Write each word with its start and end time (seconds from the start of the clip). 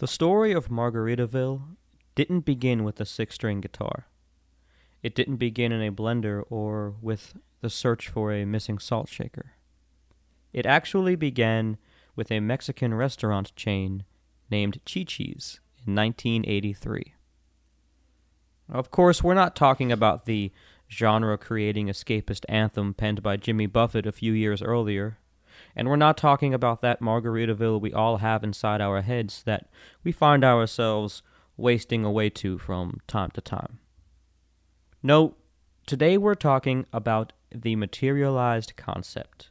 The 0.00 0.06
story 0.06 0.52
of 0.52 0.68
Margaritaville 0.68 1.76
didn't 2.14 2.46
begin 2.46 2.84
with 2.84 2.98
a 3.02 3.04
six 3.04 3.34
string 3.34 3.60
guitar. 3.60 4.06
It 5.02 5.14
didn't 5.14 5.36
begin 5.36 5.72
in 5.72 5.82
a 5.82 5.92
blender 5.92 6.42
or 6.48 6.94
with 7.02 7.34
the 7.60 7.68
search 7.68 8.08
for 8.08 8.32
a 8.32 8.46
missing 8.46 8.78
salt 8.78 9.10
shaker. 9.10 9.52
It 10.54 10.64
actually 10.64 11.16
began 11.16 11.76
with 12.16 12.32
a 12.32 12.40
Mexican 12.40 12.94
restaurant 12.94 13.54
chain 13.56 14.04
named 14.50 14.80
Chi 14.86 15.04
Chi's 15.04 15.60
in 15.86 15.94
1983. 15.94 17.12
Of 18.70 18.90
course, 18.90 19.22
we're 19.22 19.34
not 19.34 19.54
talking 19.54 19.92
about 19.92 20.24
the 20.24 20.50
genre 20.90 21.36
creating 21.36 21.88
escapist 21.88 22.46
anthem 22.48 22.94
penned 22.94 23.22
by 23.22 23.36
Jimmy 23.36 23.66
Buffett 23.66 24.06
a 24.06 24.12
few 24.12 24.32
years 24.32 24.62
earlier. 24.62 25.18
And 25.80 25.88
we're 25.88 25.96
not 25.96 26.18
talking 26.18 26.52
about 26.52 26.82
that 26.82 27.00
Margaritaville 27.00 27.80
we 27.80 27.90
all 27.90 28.18
have 28.18 28.44
inside 28.44 28.82
our 28.82 29.00
heads 29.00 29.42
that 29.44 29.70
we 30.04 30.12
find 30.12 30.44
ourselves 30.44 31.22
wasting 31.56 32.04
away 32.04 32.28
to 32.28 32.58
from 32.58 33.00
time 33.06 33.30
to 33.30 33.40
time. 33.40 33.78
No, 35.02 35.36
today 35.86 36.18
we're 36.18 36.34
talking 36.34 36.84
about 36.92 37.32
the 37.50 37.76
materialized 37.76 38.74
concept. 38.76 39.48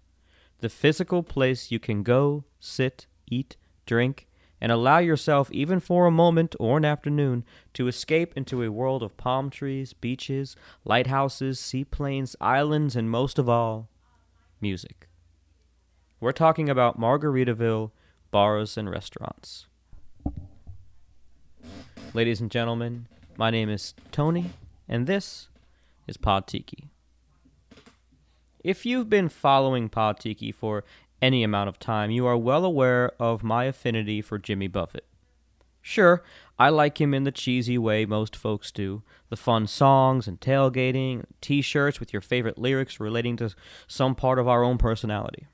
The 0.60 0.70
physical 0.70 1.24
place 1.24 1.72
you 1.72 1.80
can 1.80 2.04
go, 2.04 2.44
sit, 2.60 3.08
eat, 3.32 3.58
drink, 3.88 4.28
and 4.62 4.72
allow 4.72 5.00
yourself, 5.00 5.52
even 5.52 5.80
for 5.80 6.06
a 6.06 6.12
moment 6.12 6.56
or 6.60 6.78
an 6.78 6.86
afternoon, 6.86 7.44
to 7.74 7.88
escape 7.88 8.38
into 8.38 8.62
a 8.62 8.72
world 8.72 9.02
of 9.02 9.18
palm 9.18 9.50
trees, 9.50 9.94
beaches, 9.94 10.56
lighthouses, 10.86 11.60
seaplanes, 11.60 12.36
islands, 12.40 12.96
and 12.96 13.10
most 13.10 13.40
of 13.40 13.50
all, 13.50 13.90
music. 14.62 15.09
We're 16.22 16.34
talking 16.34 16.70
about 16.70 17.00
Margaritaville 17.00 17.92
bars 18.30 18.78
and 18.78 18.90
restaurants. 18.90 19.68
Ladies 22.14 22.42
and 22.42 22.52
gentlemen, 22.52 23.08
my 23.38 23.50
name 23.50 23.70
is 23.70 23.94
Tony, 24.12 24.52
and 24.90 25.08
this 25.08 25.48
is 26.08 26.18
Pod 26.18 26.46
Tiki. 26.46 26.90
If 28.66 28.86
you've 28.86 29.10
been 29.10 29.30
following 29.30 29.88
Pod 29.88 30.20
Tiki 30.20 30.52
for 30.52 30.84
any 31.22 31.42
amount 31.42 31.70
of 31.70 31.80
time, 31.80 32.12
you 32.12 32.26
are 32.26 32.38
well 32.38 32.66
aware 32.66 33.14
of 33.18 33.42
my 33.42 33.64
affinity 33.64 34.22
for 34.22 34.38
Jimmy 34.38 34.68
Buffett. 34.68 35.06
Sure, 35.82 36.22
I 36.58 36.68
like 36.68 37.00
him 37.00 37.14
in 37.14 37.24
the 37.24 37.32
cheesy 37.32 37.78
way 37.78 38.06
most 38.06 38.36
folks 38.36 38.74
do 38.74 39.04
the 39.30 39.38
fun 39.38 39.68
songs 39.68 40.28
and 40.28 40.42
tailgating, 40.42 41.24
t 41.40 41.62
shirts 41.62 42.02
with 42.02 42.12
your 42.12 42.22
favorite 42.22 42.58
lyrics 42.58 43.00
relating 43.00 43.38
to 43.38 43.56
some 43.88 44.16
part 44.16 44.38
of 44.38 44.50
our 44.50 44.66
own 44.66 44.78
personality. 44.78 45.48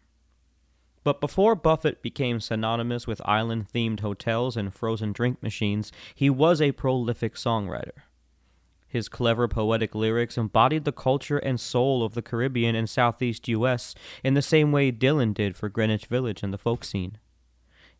But 1.06 1.22
before 1.22 1.54
Buffett 1.54 2.02
became 2.02 2.40
synonymous 2.40 3.06
with 3.06 3.22
island 3.26 3.68
themed 3.72 4.00
hotels 4.00 4.58
and 4.58 4.74
frozen 4.74 5.14
drink 5.14 5.42
machines, 5.44 5.92
he 6.16 6.32
was 6.32 6.60
a 6.60 6.72
prolific 6.72 7.36
songwriter. 7.36 7.92
His 8.88 9.08
clever 9.08 9.48
poetic 9.48 9.94
lyrics 9.94 10.36
embodied 10.36 10.84
the 10.84 10.92
culture 10.92 11.38
and 11.38 11.60
soul 11.60 12.02
of 12.02 12.16
the 12.16 12.24
Caribbean 12.24 12.76
and 12.76 12.90
Southeast 12.90 13.48
U.S. 13.50 13.94
in 14.24 14.34
the 14.34 14.42
same 14.42 14.72
way 14.72 14.92
Dylan 14.92 15.36
did 15.36 15.56
for 15.56 15.70
Greenwich 15.70 16.08
Village 16.08 16.42
and 16.42 16.52
the 16.52 16.58
folk 16.58 16.84
scene. 16.84 17.20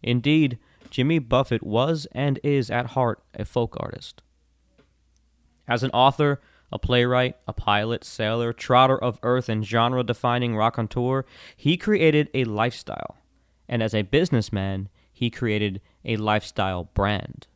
Indeed, 0.02 0.58
Jimmy 0.90 1.20
Buffett 1.20 1.62
was 1.62 2.08
and 2.12 2.40
is 2.44 2.72
at 2.72 2.88
heart 2.88 3.22
a 3.36 3.46
folk 3.46 3.78
artist. 3.80 4.24
As 5.68 5.84
an 5.84 5.92
author, 5.92 6.42
a 6.72 6.80
playwright, 6.80 7.38
a 7.48 7.54
pilot, 7.54 8.04
sailor, 8.04 8.54
trotter 8.54 8.98
of 8.98 9.20
earth, 9.24 9.50
and 9.50 9.66
genre 9.66 10.04
defining 10.04 10.56
raconteur, 10.56 11.26
he 11.56 11.78
created 11.78 12.30
a 12.34 12.44
lifestyle. 12.44 13.18
And 13.68 13.82
as 13.82 13.94
a 13.94 14.04
businessman, 14.04 14.90
he 15.12 15.30
created 15.30 15.82
a 16.04 16.18
lifestyle 16.18 16.90
brand. 16.94 17.48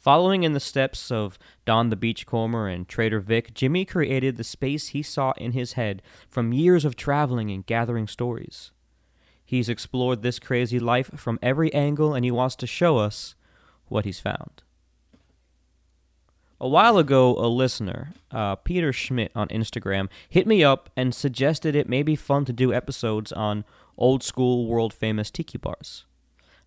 Following 0.00 0.44
in 0.44 0.54
the 0.54 0.60
steps 0.60 1.10
of 1.10 1.38
Don 1.66 1.90
the 1.90 1.96
Beachcomber 1.96 2.68
and 2.68 2.88
Trader 2.88 3.20
Vic, 3.20 3.52
Jimmy 3.52 3.84
created 3.84 4.36
the 4.36 4.44
space 4.44 4.88
he 4.88 5.02
saw 5.02 5.32
in 5.36 5.52
his 5.52 5.74
head 5.74 6.00
from 6.26 6.54
years 6.54 6.86
of 6.86 6.96
traveling 6.96 7.50
and 7.50 7.66
gathering 7.66 8.08
stories. 8.08 8.70
He's 9.44 9.68
explored 9.68 10.22
this 10.22 10.38
crazy 10.38 10.78
life 10.78 11.10
from 11.16 11.38
every 11.42 11.72
angle 11.74 12.14
and 12.14 12.24
he 12.24 12.30
wants 12.30 12.56
to 12.56 12.66
show 12.66 12.96
us 12.96 13.34
what 13.88 14.06
he's 14.06 14.20
found. 14.20 14.62
A 16.62 16.68
while 16.68 16.98
ago, 16.98 17.36
a 17.38 17.48
listener, 17.48 18.12
uh, 18.30 18.56
Peter 18.56 18.92
Schmidt 18.92 19.32
on 19.34 19.48
Instagram, 19.48 20.08
hit 20.28 20.46
me 20.46 20.62
up 20.62 20.90
and 20.94 21.14
suggested 21.14 21.74
it 21.74 21.88
may 21.88 22.02
be 22.02 22.14
fun 22.14 22.44
to 22.44 22.52
do 22.52 22.74
episodes 22.74 23.32
on 23.32 23.64
old 23.96 24.22
school 24.22 24.66
world 24.66 24.92
famous 24.92 25.30
tiki 25.30 25.56
bars. 25.56 26.04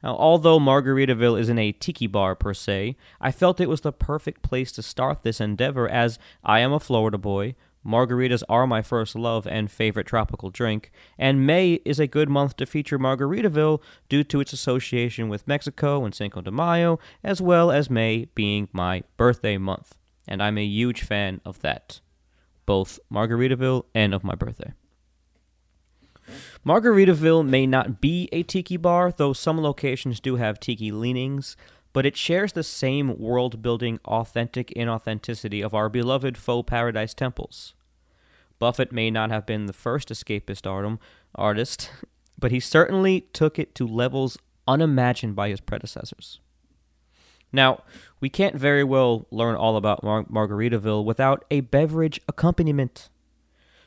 Now, 0.02 0.16
although 0.16 0.60
Margaritaville 0.60 1.40
isn't 1.40 1.60
a 1.60 1.72
tiki 1.74 2.08
bar 2.08 2.34
per 2.36 2.56
se, 2.56 2.98
I 3.22 3.32
felt 3.32 3.62
it 3.62 3.70
was 3.70 3.82
the 3.82 3.94
perfect 3.94 4.42
place 4.42 4.72
to 4.74 4.82
start 4.82 5.22
this 5.22 5.40
endeavor 5.40 5.88
as 5.88 6.18
I 6.44 6.60
am 6.62 6.74
a 6.74 6.80
Florida 6.80 7.20
boy, 7.20 7.54
Margaritas 7.86 8.44
are 8.48 8.66
my 8.66 8.82
first 8.82 9.16
love 9.16 9.46
and 9.46 9.70
favorite 9.70 10.08
tropical 10.08 10.50
drink, 10.50 10.92
and 11.18 11.46
May 11.46 11.74
is 11.86 12.00
a 12.00 12.08
good 12.08 12.30
month 12.30 12.56
to 12.58 12.66
feature 12.66 12.98
Margaritaville 12.98 13.82
due 14.10 14.24
to 14.24 14.40
its 14.40 14.54
association 14.54 15.28
with 15.30 15.48
Mexico 15.48 16.06
and 16.06 16.16
Cinco 16.16 16.42
de 16.42 16.52
Mayo, 16.52 17.00
as 17.24 17.42
well 17.42 17.72
as 17.72 17.90
May 17.90 18.26
being 18.36 18.70
my 18.72 19.04
birthday 19.18 19.58
month. 19.58 19.98
And 20.28 20.42
I'm 20.42 20.58
a 20.58 20.64
huge 20.64 21.02
fan 21.02 21.42
of 21.44 21.60
that, 21.60 22.00
both 22.66 23.00
Margaritaville 23.12 23.86
and 23.94 24.14
of 24.14 24.24
my 24.24 24.36
birthday. 24.36 24.74
Margaritaville 26.66 27.46
may 27.46 27.68
not 27.68 28.00
be 28.00 28.30
a 28.32 28.44
tiki 28.44 28.78
bar, 28.78 29.12
though 29.12 29.34
some 29.34 29.60
locations 29.60 30.22
do 30.22 30.38
have 30.38 30.60
tiki 30.60 30.92
leanings, 30.92 31.58
but 31.94 32.06
it 32.06 32.18
shares 32.18 32.54
the 32.54 32.64
same 32.64 33.18
world 33.18 33.62
building 33.62 34.00
authentic 34.06 34.74
inauthenticity 34.76 35.64
of 35.64 35.74
our 35.74 35.90
beloved 35.90 36.38
faux 36.38 36.68
paradise 36.68 37.14
temples. 37.14 37.76
Buffett 38.60 38.92
may 38.92 39.12
not 39.12 39.30
have 39.30 39.46
been 39.46 39.68
the 39.68 39.74
first 39.74 40.10
escapist 40.10 41.00
artist, 41.36 41.92
but 42.40 42.52
he 42.52 42.60
certainly 42.60 43.22
took 43.32 43.60
it 43.60 43.76
to 43.76 43.88
levels 43.88 44.38
unimagined 44.68 45.36
by 45.36 45.50
his 45.50 45.62
predecessors. 45.62 46.40
Now, 47.52 47.84
we 48.20 48.30
can't 48.30 48.56
very 48.56 48.84
well 48.84 49.28
learn 49.30 49.56
all 49.56 49.78
about 49.78 50.04
Mar- 50.04 50.24
Margaritaville 50.24 51.06
without 51.06 51.46
a 51.52 51.62
beverage 51.62 52.20
accompaniment. 52.28 53.10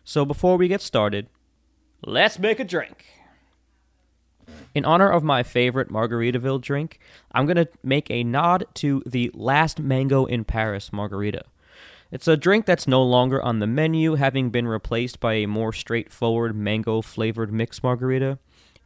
So 0.04 0.24
before 0.24 0.56
we 0.56 0.68
get 0.68 0.80
started, 0.80 1.26
let's 2.04 2.38
make 2.38 2.60
a 2.60 2.64
drink. 2.64 3.04
In 4.76 4.84
honor 4.84 5.08
of 5.08 5.24
my 5.24 5.42
favorite 5.42 5.88
Margaritaville 5.88 6.60
drink, 6.60 7.00
I'm 7.32 7.46
going 7.46 7.56
to 7.56 7.66
make 7.82 8.10
a 8.10 8.22
nod 8.22 8.66
to 8.74 9.02
the 9.06 9.30
Last 9.32 9.80
Mango 9.80 10.26
in 10.26 10.44
Paris 10.44 10.92
margarita. 10.92 11.44
It's 12.10 12.28
a 12.28 12.36
drink 12.36 12.66
that's 12.66 12.86
no 12.86 13.02
longer 13.02 13.40
on 13.40 13.60
the 13.60 13.66
menu, 13.66 14.16
having 14.16 14.50
been 14.50 14.68
replaced 14.68 15.18
by 15.18 15.32
a 15.32 15.46
more 15.46 15.72
straightforward 15.72 16.54
mango 16.54 17.00
flavored 17.00 17.54
mixed 17.54 17.82
margarita. 17.82 18.38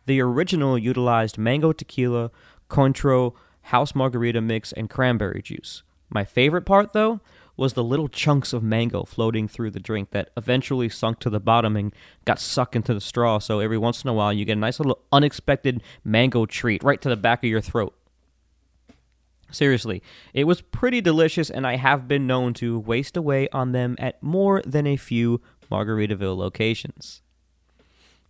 The 0.06 0.20
original 0.20 0.78
utilized 0.78 1.38
mango 1.38 1.72
tequila, 1.72 2.30
Cointreau, 2.68 3.34
house 3.62 3.92
margarita 3.92 4.40
mix, 4.40 4.70
and 4.70 4.88
cranberry 4.88 5.42
juice. 5.42 5.82
My 6.08 6.24
favorite 6.24 6.66
part, 6.66 6.92
though, 6.92 7.18
was 7.60 7.75
the 7.75 7.84
little 7.84 8.09
chunks 8.09 8.54
of 8.54 8.62
mango 8.62 9.04
floating 9.04 9.47
through 9.47 9.71
the 9.71 9.78
drink 9.78 10.12
that 10.12 10.31
eventually 10.34 10.88
sunk 10.88 11.19
to 11.19 11.28
the 11.28 11.38
bottom 11.38 11.76
and 11.76 11.94
got 12.25 12.38
sucked 12.38 12.75
into 12.75 12.94
the 12.94 13.03
straw. 13.03 13.38
So 13.38 13.60
every 13.60 13.76
once 13.76 14.03
in 14.03 14.09
a 14.09 14.15
while, 14.15 14.32
you 14.32 14.47
get 14.47 14.56
a 14.56 14.60
nice 14.60 14.81
little 14.81 14.98
unexpected 15.12 15.82
mango 16.03 16.47
treat 16.47 16.82
right 16.82 16.98
to 17.03 17.10
the 17.10 17.19
back 17.19 17.44
of 17.44 17.50
your 17.50 17.60
throat. 17.60 17.94
Seriously, 19.50 20.03
it 20.32 20.44
was 20.44 20.62
pretty 20.62 21.03
delicious, 21.03 21.50
and 21.50 21.66
I 21.66 21.76
have 21.76 22.09
been 22.09 22.26
known 22.26 22.54
to 22.54 22.78
waste 22.78 23.15
away 23.15 23.47
on 23.50 23.72
them 23.72 23.94
at 23.98 24.22
more 24.22 24.62
than 24.65 24.87
a 24.87 24.97
few 24.97 25.42
Margaritaville 25.71 26.38
locations. 26.38 27.21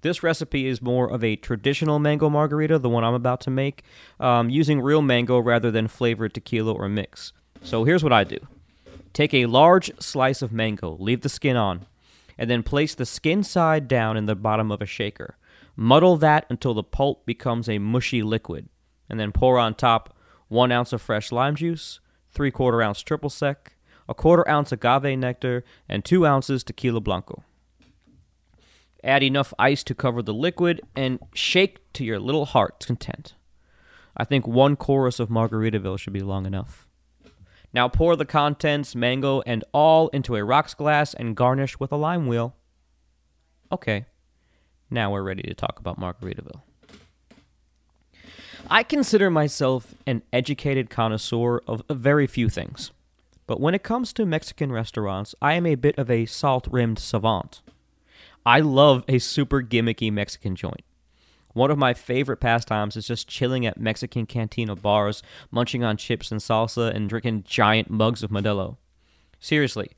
This 0.01 0.25
recipe 0.25 0.67
is 0.67 0.83
more 0.83 1.09
of 1.09 1.23
a 1.23 1.37
traditional 1.37 2.01
mango 2.01 2.29
margarita, 2.29 2.81
the 2.81 2.89
one 2.89 3.05
I'm 3.05 3.15
about 3.15 3.41
to 3.43 3.51
make, 3.51 3.85
um, 4.19 4.51
using 4.51 4.81
real 4.81 5.03
mango 5.03 5.39
rather 5.39 5.71
than 5.71 5.87
flavored 5.87 6.35
tequila 6.35 6.73
or 6.73 6.89
mix. 6.89 7.33
So 7.63 7.85
here's 7.85 8.03
what 8.03 8.13
I 8.13 8.25
do 8.25 8.39
Take 9.13 9.35
a 9.35 9.47
large 9.47 9.91
slice 10.01 10.43
of 10.43 10.53
mango, 10.53 10.97
leave 10.99 11.23
the 11.23 11.29
skin 11.29 11.57
on, 11.57 11.87
and 12.39 12.49
then 12.49 12.63
place 12.63 12.95
the 12.95 13.07
skin 13.07 13.43
side 13.43 13.89
down 13.89 14.17
in 14.17 14.27
the 14.27 14.37
bottom 14.37 14.71
of 14.71 14.81
a 14.81 14.87
shaker. 14.87 15.37
Muddle 15.77 16.17
that 16.19 16.47
until 16.49 16.75
the 16.75 16.83
pulp 16.83 17.27
becomes 17.27 17.69
a 17.69 17.79
mushy 17.79 18.23
liquid, 18.23 18.69
and 19.09 19.19
then 19.19 19.33
pour 19.33 19.59
on 19.59 19.75
top 19.75 20.15
one 20.49 20.73
ounce 20.73 20.93
of 20.93 21.03
fresh 21.03 21.33
lime 21.33 21.55
juice, 21.55 22.01
three 22.31 22.51
quarter 22.51 22.83
ounce 22.83 23.03
triple 23.03 23.31
sec, 23.31 23.77
a 24.09 24.15
quarter 24.15 24.49
ounce 24.49 24.73
agave 24.73 25.19
nectar, 25.19 25.65
and 25.89 26.05
two 26.05 26.27
ounces 26.27 26.65
tequila 26.65 27.01
blanco. 27.01 27.43
Add 29.03 29.23
enough 29.23 29.55
ice 29.59 29.83
to 29.85 29.95
cover 29.95 30.23
the 30.23 30.35
liquid 30.35 30.83
and 30.95 31.19
shake 31.33 31.93
to 31.95 32.05
your 32.05 32.19
little 32.19 32.45
heart's 32.45 32.87
content. 32.87 33.35
I 34.17 34.25
think 34.25 34.47
one 34.47 34.77
chorus 34.77 35.21
of 35.21 35.29
Margaritaville 35.29 35.99
should 35.99 36.13
be 36.13 36.21
long 36.21 36.45
enough. 36.45 36.87
Now 37.73 37.89
pour 37.89 38.17
the 38.17 38.25
contents, 38.25 38.95
mango, 38.95 39.43
and 39.43 39.65
all 39.73 40.09
into 40.09 40.37
a 40.37 40.45
rocks 40.45 40.75
glass 40.75 41.15
and 41.15 41.37
garnish 41.37 41.79
with 41.79 41.93
a 41.93 41.97
lime 41.97 42.27
wheel. 42.27 42.55
Okay, 43.71 44.07
now 44.91 45.13
we're 45.13 45.23
ready 45.23 45.43
to 45.43 45.55
talk 45.55 45.79
about 45.79 45.99
Margaritaville. 46.01 46.63
I 48.69 48.83
consider 48.83 49.31
myself 49.31 49.95
an 50.07 50.23
educated 50.33 50.91
connoisseur 50.91 51.61
of 51.67 51.83
very 51.89 52.27
few 52.27 52.49
things. 52.49 52.91
But 53.47 53.61
when 53.61 53.75
it 53.75 53.83
comes 53.83 54.13
to 54.13 54.27
Mexican 54.27 54.71
restaurants, 54.71 55.35
I 55.43 55.55
am 55.55 55.67
a 55.67 55.75
bit 55.75 55.99
of 55.99 56.11
a 56.11 56.27
salt 56.27 56.69
rimmed 56.71 56.99
savant. 56.99 57.63
I 58.47 58.61
love 58.61 59.05
a 59.09 59.19
super 59.19 59.61
gimmicky 59.61 60.13
Mexican 60.13 60.55
joint. 60.55 60.83
One 61.53 61.71
of 61.71 61.79
my 61.79 61.95
favorite 61.95 62.39
pastimes 62.39 62.97
is 62.97 63.07
just 63.07 63.29
chilling 63.29 63.67
at 63.67 63.81
Mexican 63.81 64.27
cantina 64.27 64.77
bars, 64.77 65.23
munching 65.51 65.83
on 65.83 65.97
chips 65.97 66.31
and 66.31 66.41
salsa, 66.41 66.95
and 66.95 67.09
drinking 67.09 67.45
giant 67.47 67.91
mugs 67.91 68.23
of 68.23 68.31
Modelo. 68.31 68.77
Seriously, 69.41 69.91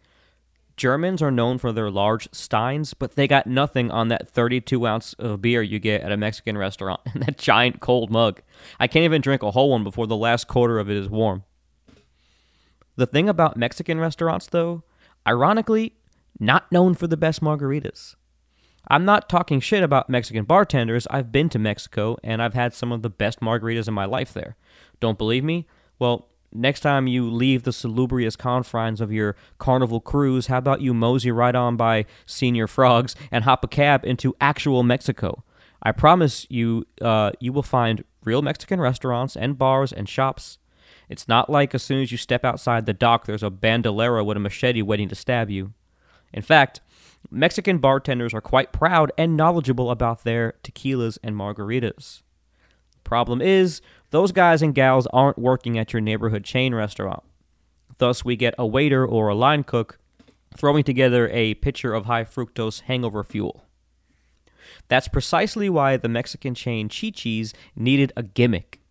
Germans 0.77 1.21
are 1.21 1.31
known 1.31 1.59
for 1.59 1.71
their 1.73 1.91
large 1.91 2.29
steins, 2.33 2.95
but 2.95 3.15
they 3.15 3.29
got 3.29 3.47
nothing 3.47 3.91
on 3.91 4.09
that 4.09 4.29
32 4.29 4.87
ounce 4.87 5.13
of 5.15 5.43
beer 5.43 5.63
you 5.63 5.79
get 5.79 6.01
at 6.01 6.13
a 6.13 6.17
Mexican 6.17 6.57
restaurant 6.57 7.01
and 7.13 7.23
that 7.23 7.39
giant 7.39 7.81
cold 7.81 8.11
mug. 8.11 8.41
I 8.81 8.87
can't 8.87 9.05
even 9.05 9.21
drink 9.21 9.43
a 9.43 9.51
whole 9.51 9.71
one 9.71 9.85
before 9.85 10.07
the 10.07 10.17
last 10.17 10.49
quarter 10.49 10.79
of 10.79 10.91
it 10.91 10.97
is 10.97 11.09
warm. 11.09 11.45
The 12.97 13.07
thing 13.07 13.29
about 13.29 13.57
Mexican 13.57 13.99
restaurants, 13.99 14.47
though, 14.47 14.83
ironically, 15.27 15.95
not 16.39 16.71
known 16.73 16.95
for 16.95 17.07
the 17.07 17.17
best 17.17 17.41
margaritas. 17.41 18.17
I'm 18.89 19.05
not 19.05 19.29
talking 19.29 19.61
shit 19.61 19.83
about 19.83 20.11
Mexican 20.11 20.45
bartenders. 20.45 21.07
I've 21.11 21.33
been 21.33 21.49
to 21.51 21.59
Mexico 21.59 22.17
and 22.23 22.43
I've 22.43 22.55
had 22.55 22.75
some 22.75 22.93
of 22.93 23.03
the 23.03 23.11
best 23.11 23.41
margaritas 23.41 23.89
in 23.89 23.95
my 23.95 24.05
life 24.05 24.33
there. 24.33 24.57
Don't 25.01 25.19
believe 25.19 25.45
me? 25.45 25.67
Well, 25.99 26.29
next 26.53 26.81
time 26.81 27.07
you 27.07 27.31
leave 27.31 27.63
the 27.63 27.73
salubrious 27.73 28.37
confines 28.37 29.01
of 29.01 29.13
your 29.13 29.37
carnival 29.59 30.01
cruise, 30.01 30.49
how 30.49 30.59
about 30.59 30.81
you 30.81 30.93
mosey 30.95 31.31
right 31.31 31.55
on 31.55 31.77
by 31.77 32.07
Señor 32.27 32.69
Frogs 32.69 33.15
and 33.31 33.45
hop 33.45 33.65
a 33.65 33.69
cab 33.69 34.05
into 34.05 34.35
actual 34.41 34.83
Mexico? 34.83 35.45
I 35.83 35.93
promise 35.93 36.47
you, 36.51 36.87
uh, 37.01 37.33
you 37.41 37.53
will 37.53 37.63
find 37.63 38.05
real 38.25 38.43
Mexican 38.43 38.81
restaurants 38.81 39.37
and 39.37 39.59
bars 39.59 39.93
and 39.93 40.09
shops. 40.09 40.59
It's 41.09 41.29
not 41.29 41.51
like 41.51 41.75
as 41.75 41.83
soon 41.83 42.03
as 42.03 42.13
you 42.13 42.19
step 42.19 42.45
outside 42.45 42.87
the 42.87 42.93
dock, 42.93 43.27
there's 43.27 43.43
a 43.43 43.51
bandolero 43.51 44.23
with 44.25 44.37
a 44.37 44.41
machete 44.41 44.83
waiting 44.83 45.09
to 45.09 45.15
stab 45.15 45.51
you. 45.51 45.73
In 46.33 46.43
fact, 46.43 46.81
Mexican 47.35 47.79
bartenders 47.79 48.35
are 48.35 48.43
quite 48.43 48.73
proud 48.73 49.11
and 49.17 49.39
knowledgeable 49.39 49.91
about 49.91 50.23
their 50.23 50.53
tequilas 50.63 51.17
and 51.23 51.35
margaritas. 51.35 52.21
Problem 53.05 53.41
is, 53.41 53.81
those 54.11 54.33
guys 54.33 54.61
and 54.61 54.75
gals 54.75 55.07
aren't 55.15 55.39
working 55.39 55.79
at 55.79 55.95
your 55.95 56.03
neighborhood 56.03 56.45
chain 56.45 56.75
restaurant. 56.75 57.23
Thus, 57.97 58.23
we 58.23 58.37
get 58.37 58.55
a 58.59 58.67
waiter 58.67 59.07
or 59.07 59.29
a 59.29 59.35
line 59.35 59.65
cook 59.65 59.99
throwing 60.55 60.85
together 60.85 61.31
a 61.31 61.55
pitcher 61.55 61.95
of 61.95 62.05
high 62.05 62.25
fructose 62.25 62.83
hangover 62.83 63.25
fuel. 63.25 63.65
That's 64.89 65.09
precisely 65.09 65.71
why 65.71 65.97
the 65.97 66.11
Mexican 66.11 66.55
chain 66.55 66.91
Chi 66.91 67.11
Chi's 67.11 67.55
needed 67.75 68.13
a 68.15 68.23
gimmick. 68.23 68.82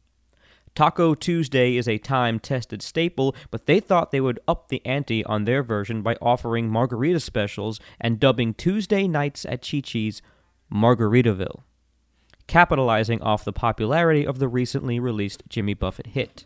Taco 0.73 1.13
Tuesday 1.13 1.75
is 1.75 1.87
a 1.87 1.97
time 1.97 2.39
tested 2.39 2.81
staple, 2.81 3.35
but 3.49 3.65
they 3.65 3.79
thought 3.79 4.11
they 4.11 4.21
would 4.21 4.39
up 4.47 4.69
the 4.69 4.85
ante 4.85 5.23
on 5.25 5.43
their 5.43 5.63
version 5.63 6.01
by 6.01 6.15
offering 6.21 6.69
margarita 6.69 7.19
specials 7.19 7.79
and 7.99 8.19
dubbing 8.19 8.53
Tuesday 8.53 9.07
nights 9.07 9.45
at 9.45 9.67
Chi 9.69 9.81
Chi's 9.81 10.21
Margaritaville, 10.73 11.61
capitalizing 12.47 13.21
off 13.21 13.43
the 13.43 13.53
popularity 13.53 14.25
of 14.25 14.39
the 14.39 14.47
recently 14.47 14.99
released 14.99 15.43
Jimmy 15.49 15.73
Buffett 15.73 16.07
hit. 16.07 16.45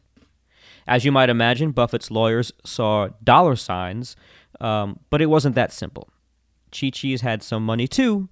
As 0.87 1.05
you 1.05 1.11
might 1.11 1.29
imagine, 1.29 1.71
Buffett's 1.71 2.11
lawyers 2.11 2.51
saw 2.63 3.09
dollar 3.23 3.55
signs, 3.55 4.15
um, 4.59 4.99
but 5.09 5.21
it 5.21 5.27
wasn't 5.27 5.55
that 5.55 5.71
simple. 5.71 6.09
Chi 6.71 6.89
Chi's 6.89 7.21
had 7.21 7.43
some 7.43 7.65
money 7.65 7.87
too, 7.87 8.29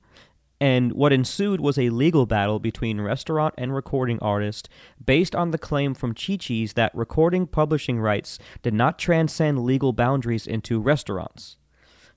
and 0.63 0.93
what 0.93 1.11
ensued 1.11 1.59
was 1.59 1.77
a 1.77 1.89
legal 1.89 2.25
battle 2.25 2.57
between 2.57 3.01
restaurant 3.01 3.53
and 3.57 3.75
recording 3.75 4.17
artist 4.21 4.69
based 5.05 5.35
on 5.35 5.51
the 5.51 5.57
claim 5.57 5.93
from 5.93 6.13
Chi 6.13 6.37
Chi's 6.37 6.71
that 6.71 6.95
recording 6.95 7.47
publishing 7.47 7.99
rights 7.99 8.39
did 8.61 8.73
not 8.73 8.97
transcend 8.97 9.65
legal 9.65 9.91
boundaries 9.91 10.47
into 10.47 10.79
restaurants. 10.79 11.57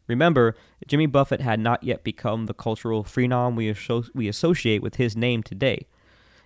Remember, 0.07 0.55
Jimmy 0.87 1.07
Buffett 1.07 1.41
had 1.41 1.59
not 1.59 1.83
yet 1.83 2.05
become 2.05 2.47
the 2.47 2.55
cultural 2.55 3.03
phenom 3.03 3.57
we, 3.57 3.69
asso- 3.69 4.05
we 4.15 4.29
associate 4.29 4.81
with 4.81 4.95
his 4.95 5.17
name 5.17 5.43
today. 5.43 5.89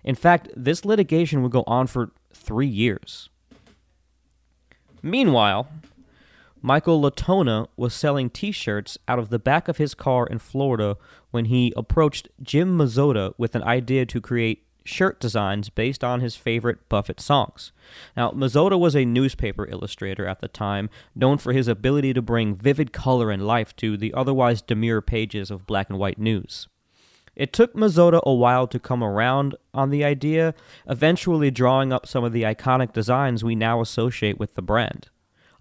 In 0.03 0.15
fact, 0.15 0.49
this 0.57 0.83
litigation 0.83 1.43
would 1.43 1.51
go 1.51 1.63
on 1.67 1.85
for 1.85 2.13
three 2.33 2.65
years. 2.65 3.29
Meanwhile, 5.03 5.67
Michael 6.63 7.01
Latona 7.01 7.67
was 7.75 7.91
selling 7.91 8.29
t 8.29 8.51
shirts 8.51 8.97
out 9.07 9.17
of 9.17 9.29
the 9.29 9.39
back 9.39 9.67
of 9.67 9.77
his 9.77 9.95
car 9.95 10.27
in 10.27 10.37
Florida 10.37 10.95
when 11.31 11.45
he 11.45 11.73
approached 11.75 12.27
Jim 12.41 12.77
Mazzotta 12.77 13.33
with 13.37 13.55
an 13.55 13.63
idea 13.63 14.05
to 14.05 14.21
create 14.21 14.63
shirt 14.83 15.19
designs 15.19 15.69
based 15.69 16.03
on 16.03 16.21
his 16.21 16.35
favorite 16.35 16.87
Buffett 16.87 17.19
songs. 17.19 17.71
Now, 18.15 18.31
Mazzotta 18.31 18.79
was 18.79 18.95
a 18.95 19.05
newspaper 19.05 19.67
illustrator 19.67 20.27
at 20.27 20.39
the 20.39 20.47
time, 20.47 20.89
known 21.15 21.39
for 21.39 21.51
his 21.51 21.67
ability 21.67 22.13
to 22.13 22.21
bring 22.21 22.55
vivid 22.55 22.93
color 22.93 23.31
and 23.31 23.45
life 23.45 23.75
to 23.77 23.97
the 23.97 24.13
otherwise 24.13 24.61
demure 24.61 25.01
pages 25.01 25.49
of 25.49 25.65
black 25.65 25.89
and 25.89 25.97
white 25.97 26.19
news. 26.19 26.67
It 27.35 27.53
took 27.53 27.73
Mazzotta 27.73 28.21
a 28.23 28.33
while 28.33 28.67
to 28.67 28.77
come 28.79 29.03
around 29.03 29.55
on 29.73 29.89
the 29.89 30.03
idea, 30.03 30.53
eventually 30.87 31.49
drawing 31.49 31.91
up 31.91 32.05
some 32.05 32.23
of 32.23 32.33
the 32.33 32.43
iconic 32.43 32.93
designs 32.93 33.43
we 33.43 33.55
now 33.55 33.81
associate 33.81 34.37
with 34.37 34.53
the 34.53 34.61
brand 34.61 35.09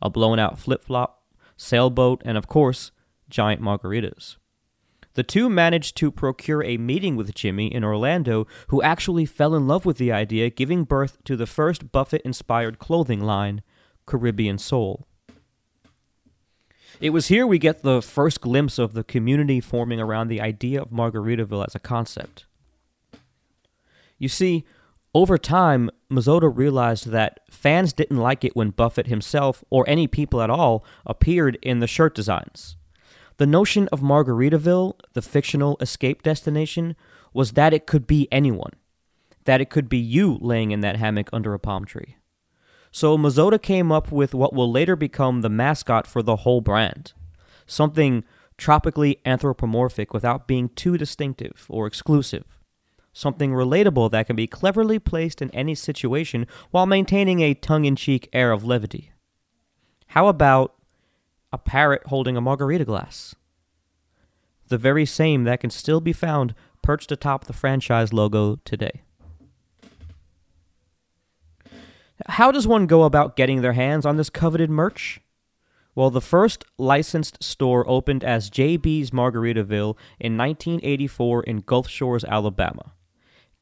a 0.02 0.10
blown 0.10 0.38
out 0.38 0.58
flip 0.58 0.84
flop, 0.84 1.22
sailboat, 1.56 2.22
and 2.24 2.38
of 2.38 2.46
course, 2.46 2.90
giant 3.28 3.60
margaritas. 3.60 4.36
The 5.14 5.22
two 5.22 5.50
managed 5.50 5.96
to 5.96 6.10
procure 6.10 6.62
a 6.62 6.76
meeting 6.76 7.16
with 7.16 7.34
Jimmy 7.34 7.72
in 7.72 7.82
Orlando, 7.82 8.46
who 8.68 8.80
actually 8.82 9.26
fell 9.26 9.54
in 9.54 9.66
love 9.66 9.84
with 9.84 9.98
the 9.98 10.12
idea, 10.12 10.50
giving 10.50 10.84
birth 10.84 11.18
to 11.24 11.36
the 11.36 11.46
first 11.46 11.90
Buffett 11.90 12.22
inspired 12.22 12.78
clothing 12.78 13.20
line, 13.20 13.62
Caribbean 14.06 14.58
Soul. 14.58 15.06
It 17.00 17.10
was 17.10 17.28
here 17.28 17.46
we 17.46 17.58
get 17.58 17.82
the 17.82 18.02
first 18.02 18.40
glimpse 18.40 18.78
of 18.78 18.92
the 18.92 19.04
community 19.04 19.60
forming 19.60 20.00
around 20.00 20.28
the 20.28 20.40
idea 20.40 20.82
of 20.82 20.90
Margaritaville 20.90 21.66
as 21.66 21.74
a 21.74 21.80
concept. 21.80 22.44
You 24.18 24.28
see, 24.28 24.64
over 25.14 25.38
time, 25.38 25.90
Mazzotta 26.10 26.50
realized 26.54 27.08
that 27.08 27.40
fans 27.50 27.92
didn't 27.92 28.16
like 28.16 28.44
it 28.44 28.56
when 28.56 28.70
Buffett 28.70 29.06
himself, 29.06 29.64
or 29.70 29.88
any 29.88 30.06
people 30.06 30.42
at 30.42 30.50
all, 30.50 30.84
appeared 31.06 31.58
in 31.62 31.80
the 31.80 31.86
shirt 31.86 32.14
designs. 32.14 32.76
The 33.36 33.46
notion 33.46 33.88
of 33.88 34.00
Margaritaville, 34.00 34.94
the 35.12 35.22
fictional 35.22 35.76
escape 35.80 36.22
destination, 36.22 36.96
was 37.32 37.52
that 37.52 37.72
it 37.72 37.86
could 37.86 38.06
be 38.06 38.28
anyone, 38.30 38.72
that 39.44 39.60
it 39.60 39.70
could 39.70 39.88
be 39.88 39.98
you 39.98 40.38
laying 40.40 40.72
in 40.72 40.80
that 40.80 40.96
hammock 40.96 41.30
under 41.32 41.54
a 41.54 41.58
palm 41.58 41.84
tree. 41.84 42.16
So 42.90 43.16
Mazzotta 43.16 43.62
came 43.62 43.92
up 43.92 44.10
with 44.10 44.34
what 44.34 44.52
will 44.52 44.70
later 44.70 44.96
become 44.96 45.40
the 45.40 45.48
mascot 45.48 46.06
for 46.06 46.22
the 46.22 46.36
whole 46.36 46.60
brand 46.60 47.12
something 47.70 48.24
tropically 48.58 49.20
anthropomorphic 49.24 50.12
without 50.12 50.46
being 50.46 50.68
too 50.70 50.98
distinctive 50.98 51.66
or 51.68 51.86
exclusive 51.86 52.44
something 53.12 53.52
relatable 53.52 54.10
that 54.10 54.26
can 54.26 54.36
be 54.36 54.46
cleverly 54.46 54.98
placed 54.98 55.42
in 55.42 55.50
any 55.50 55.74
situation 55.74 56.46
while 56.70 56.86
maintaining 56.86 57.40
a 57.40 57.54
tongue 57.54 57.84
in 57.84 57.96
cheek 57.96 58.28
air 58.32 58.52
of 58.52 58.64
levity. 58.64 59.12
How 60.08 60.28
about 60.28 60.74
a 61.52 61.58
parrot 61.58 62.02
holding 62.06 62.36
a 62.36 62.40
margarita 62.40 62.84
glass? 62.84 63.34
The 64.68 64.78
very 64.78 65.06
same 65.06 65.44
that 65.44 65.60
can 65.60 65.70
still 65.70 66.00
be 66.00 66.12
found 66.12 66.54
perched 66.82 67.12
atop 67.12 67.44
the 67.44 67.52
franchise 67.52 68.12
logo 68.12 68.56
today. 68.64 69.02
How 72.26 72.52
does 72.52 72.66
one 72.66 72.86
go 72.86 73.04
about 73.04 73.36
getting 73.36 73.62
their 73.62 73.72
hands 73.72 74.04
on 74.04 74.16
this 74.16 74.30
coveted 74.30 74.70
merch? 74.70 75.20
Well, 75.94 76.10
the 76.10 76.20
first 76.20 76.64
licensed 76.78 77.42
store 77.42 77.88
opened 77.88 78.22
as 78.22 78.50
JB's 78.50 79.10
Margaritaville 79.10 79.96
in 80.20 80.36
1984 80.36 81.42
in 81.44 81.58
Gulf 81.58 81.88
Shores, 81.88 82.24
Alabama. 82.24 82.92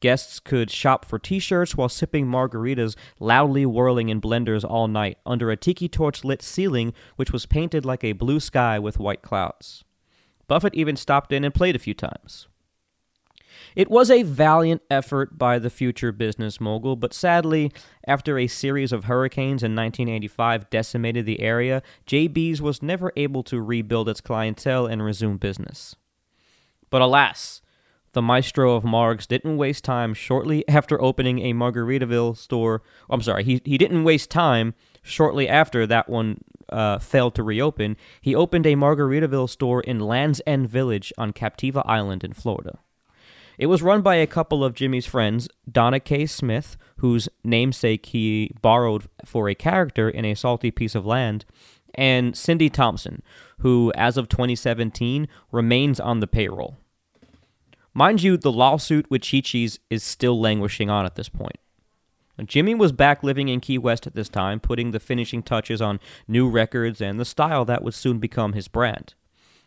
Guests 0.01 0.39
could 0.39 0.71
shop 0.71 1.05
for 1.05 1.19
t 1.19 1.39
shirts 1.39 1.77
while 1.77 1.89
sipping 1.89 2.27
margaritas 2.27 2.95
loudly 3.19 3.67
whirling 3.67 4.09
in 4.09 4.21
blenders 4.21 4.65
all 4.65 4.87
night 4.87 5.19
under 5.27 5.51
a 5.51 5.57
tiki 5.57 5.89
torch 5.89 6.23
lit 6.25 6.43
ceiling 6.43 6.93
which 7.17 7.33
was 7.33 7.47
painted 7.47 7.85
like 7.85 8.05
a 8.05 8.13
blue 8.13 8.39
sky 8.39 8.79
with 8.79 8.99
white 8.99 9.23
clouds. 9.23 9.85
Buffett 10.47 10.75
even 10.75 10.97
stopped 10.97 11.33
in 11.33 11.45
and 11.45 11.55
played 11.55 11.77
a 11.77 11.81
few 11.81 11.95
times. 11.95 12.47
It 13.75 13.91
was 13.91 14.11
a 14.11 14.23
valiant 14.23 14.83
effort 14.91 15.37
by 15.37 15.59
the 15.59 15.71
future 15.71 16.13
business 16.13 16.61
mogul, 16.61 16.97
but 16.97 17.13
sadly, 17.13 17.73
after 18.07 18.39
a 18.39 18.47
series 18.47 18.93
of 18.93 19.05
hurricanes 19.05 19.63
in 19.63 19.75
1985 19.75 20.71
decimated 20.71 21.27
the 21.27 21.41
area, 21.41 21.83
JB's 22.07 22.63
was 22.63 22.83
never 22.83 23.13
able 23.17 23.43
to 23.45 23.61
rebuild 23.61 24.09
its 24.09 24.21
clientele 24.21 24.87
and 24.87 25.05
resume 25.05 25.37
business. 25.37 25.97
But 26.91 27.03
alas, 27.03 27.61
the 28.13 28.23
maestro 28.23 28.75
of 28.75 28.85
Margs 28.85 29.27
didn't 29.27 29.57
waste 29.57 29.85
time 29.85 30.15
shortly 30.15 30.67
after 30.69 31.01
opening 31.01 31.41
a 31.41 31.55
Margaritaville 31.55 32.37
store. 32.37 32.83
I'm 33.11 33.23
sorry, 33.23 33.45
he, 33.45 33.61
he 33.65 33.79
didn't 33.79 34.05
waste 34.05 34.31
time 34.31 34.75
shortly 35.03 35.49
after 35.49 35.87
that 35.87 36.09
one 36.09 36.39
uh, 36.69 36.99
failed 36.99 37.35
to 37.37 37.43
reopen. 37.43 37.97
He 38.21 38.35
opened 38.35 38.67
a 38.67 38.75
Margaritaville 38.75 39.49
store 39.49 39.81
in 39.81 40.01
Land's 40.01 40.41
End 40.47 40.69
Village 40.69 41.13
on 41.19 41.33
Captiva 41.33 41.83
Island 41.87 42.25
in 42.25 42.33
Florida. 42.33 42.79
It 43.59 43.67
was 43.67 43.83
run 43.83 44.03
by 44.03 44.15
a 44.17 44.27
couple 44.27 44.65
of 44.65 44.75
Jimmy's 44.75 45.07
friends, 45.07 45.49
Donna 45.71 45.99
K. 45.99 46.27
Smith, 46.27 46.77
whose 46.99 47.29
namesake 47.43 48.07
he 48.07 48.53
borrowed 48.63 49.09
for 49.25 49.49
a 49.49 49.55
character 49.55 50.09
in 50.09 50.25
A 50.25 50.35
Salty 50.35 50.71
Piece 50.71 50.95
of 50.95 51.05
Land, 51.05 51.45
and 51.95 52.37
Cindy 52.37 52.71
Thompson, 52.71 53.23
who, 53.59 53.93
as 53.97 54.17
of 54.17 54.29
2017, 54.29 55.27
remains 55.51 55.99
on 55.99 56.21
the 56.21 56.29
payroll. 56.29 56.77
Mind 57.99 58.23
you, 58.23 58.37
the 58.37 58.53
lawsuit 58.53 59.11
with 59.11 59.29
Chi 59.29 59.41
Chi's 59.41 59.81
is 59.91 60.05
still 60.05 60.41
languishing 60.41 60.89
on 60.89 61.05
at 61.05 61.17
this 61.17 61.29
point. 61.29 61.59
Jimmy 62.45 62.73
was 62.73 62.93
back 62.93 63.25
living 63.25 63.49
in 63.49 63.59
Key 63.59 63.77
West 63.77 64.07
at 64.07 64.15
this 64.15 64.29
time, 64.29 64.61
putting 64.61 64.93
the 64.93 65.01
finishing 65.01 65.43
touches 65.43 65.83
on 65.83 65.99
new 66.29 66.49
records 66.49 67.01
and 67.01 67.19
the 67.19 67.25
style 67.25 67.65
that 67.65 67.83
would 67.83 67.95
soon 67.95 68.21
become 68.21 68.53
his 68.53 68.69
brand. 68.69 69.15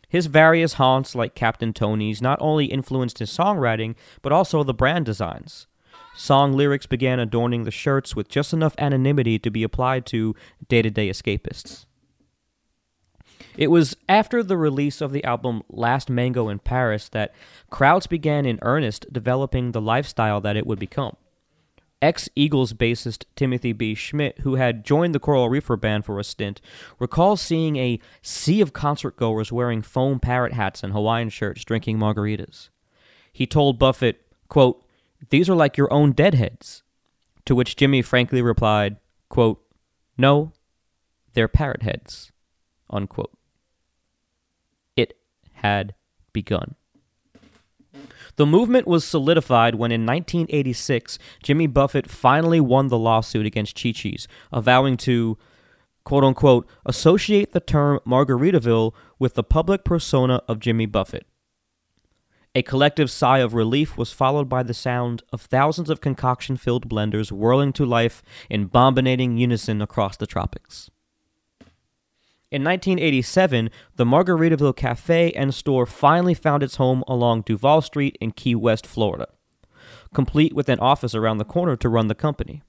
His 0.07 0.27
various 0.27 0.75
haunts, 0.75 1.13
like 1.13 1.35
Captain 1.35 1.73
Tony's, 1.73 2.21
not 2.21 2.38
only 2.41 2.67
influenced 2.67 3.19
his 3.19 3.29
songwriting, 3.29 3.95
but 4.21 4.31
also 4.31 4.63
the 4.63 4.73
brand 4.73 5.05
designs. 5.05 5.67
Song 6.15 6.53
lyrics 6.53 6.85
began 6.85 7.19
adorning 7.19 7.65
the 7.65 7.69
shirts 7.69 8.15
with 8.15 8.29
just 8.29 8.53
enough 8.53 8.75
anonymity 8.77 9.39
to 9.39 9.51
be 9.51 9.63
applied 9.63 10.05
to 10.05 10.38
day 10.69 10.81
to 10.81 10.89
day 10.89 11.09
escapists. 11.09 11.85
It 13.58 13.67
was 13.67 13.96
after 14.08 14.43
the 14.43 14.58
release 14.58 15.01
of 15.01 15.12
the 15.12 15.24
album 15.24 15.63
Last 15.70 16.10
Mango 16.10 16.50
in 16.50 16.60
Paris 16.60 17.10
that 17.10 17.34
crowds 17.70 18.08
began 18.08 18.46
in 18.46 18.60
earnest 18.62 19.12
developing 19.12 19.72
the 19.72 19.81
lifestyle 19.81 20.41
that 20.41 20.55
it 20.55 20.65
would 20.65 20.79
become. 20.79 21.15
Ex 22.01 22.27
Eagles 22.36 22.74
bassist 22.74 23.25
Timothy 23.36 23.74
B. 23.74 23.93
Schmit, 23.93 24.39
who 24.39 24.55
had 24.55 24.84
joined 24.84 25.13
the 25.13 25.20
Coral 25.20 25.50
Reefer 25.50 25.77
band 25.77 26.03
for 26.03 26.17
a 26.20 26.24
stint, 26.24 26.60
recalls 26.98 27.41
seeing 27.41 27.75
a 27.75 28.00
sea 28.24 28.60
of 28.60 28.74
concert 28.74 29.17
goers 29.17 29.51
wearing 29.51 29.84
foam 29.84 30.20
parrot 30.20 30.53
hats 30.53 30.84
and 30.84 30.93
Hawaiian 30.93 31.29
shirts 31.29 31.63
drinking 31.63 32.00
margaritas. 32.00 32.70
He 33.31 33.46
told 33.46 33.77
Buffett, 33.77 34.22
quote, 34.48 34.84
These 35.29 35.48
are 35.48 35.55
like 35.55 35.77
your 35.77 35.93
own 35.93 36.13
deadheads. 36.13 36.81
To 37.46 37.55
which 37.55 37.75
Jimmy 37.75 38.01
frankly 38.01 38.41
replied, 38.41 38.98
quote, 39.29 39.62
No, 40.17 40.53
they're 41.34 41.48
parrot 41.48 41.84
heads. 41.84 42.31
Unquote. 42.89 43.31
Had 45.61 45.95
begun. 46.33 46.75
The 48.37 48.45
movement 48.45 48.87
was 48.87 49.03
solidified 49.03 49.75
when 49.75 49.91
in 49.91 50.05
1986 50.05 51.19
Jimmy 51.43 51.67
Buffett 51.67 52.09
finally 52.09 52.59
won 52.59 52.87
the 52.87 52.97
lawsuit 52.97 53.45
against 53.45 53.81
Chi 53.81 53.91
Chi's, 53.91 54.27
avowing 54.51 54.97
to 54.97 55.37
quote 56.03 56.23
unquote 56.23 56.67
associate 56.85 57.51
the 57.51 57.59
term 57.59 57.99
Margaritaville 58.05 58.93
with 59.19 59.33
the 59.35 59.43
public 59.43 59.83
persona 59.83 60.41
of 60.47 60.59
Jimmy 60.59 60.85
Buffett. 60.85 61.25
A 62.53 62.61
collective 62.61 63.09
sigh 63.09 63.39
of 63.39 63.53
relief 63.53 63.97
was 63.97 64.11
followed 64.11 64.49
by 64.49 64.63
the 64.63 64.73
sound 64.73 65.23
of 65.31 65.41
thousands 65.41 65.89
of 65.89 66.01
concoction 66.01 66.57
filled 66.57 66.89
blenders 66.89 67.31
whirling 67.31 67.71
to 67.73 67.85
life 67.85 68.21
in 68.49 68.67
bombinating 68.67 69.37
unison 69.37 69.81
across 69.81 70.17
the 70.17 70.27
tropics. 70.27 70.89
In 72.51 72.65
1987, 72.65 73.70
the 73.96 74.03
Margaritaville 74.03 74.75
Cafe 74.75 75.31
and 75.31 75.53
store 75.53 75.86
finally 75.86 76.34
found 76.34 76.63
its 76.63 76.75
home 76.75 77.01
along 77.08 77.43
Duval 77.43 77.81
Street 77.81 78.17
in 78.20 78.31
Key 78.31 78.55
West, 78.55 78.86
Florida, 78.86 79.29
complete 80.13 80.51
with 80.53 80.67
an 80.67 80.79
office 80.79 81.15
around 81.15 81.38
the 81.38 81.46
corner 81.46 81.77
to 81.77 81.88
run 81.88 82.08
the 82.08 82.13
company. 82.13 82.62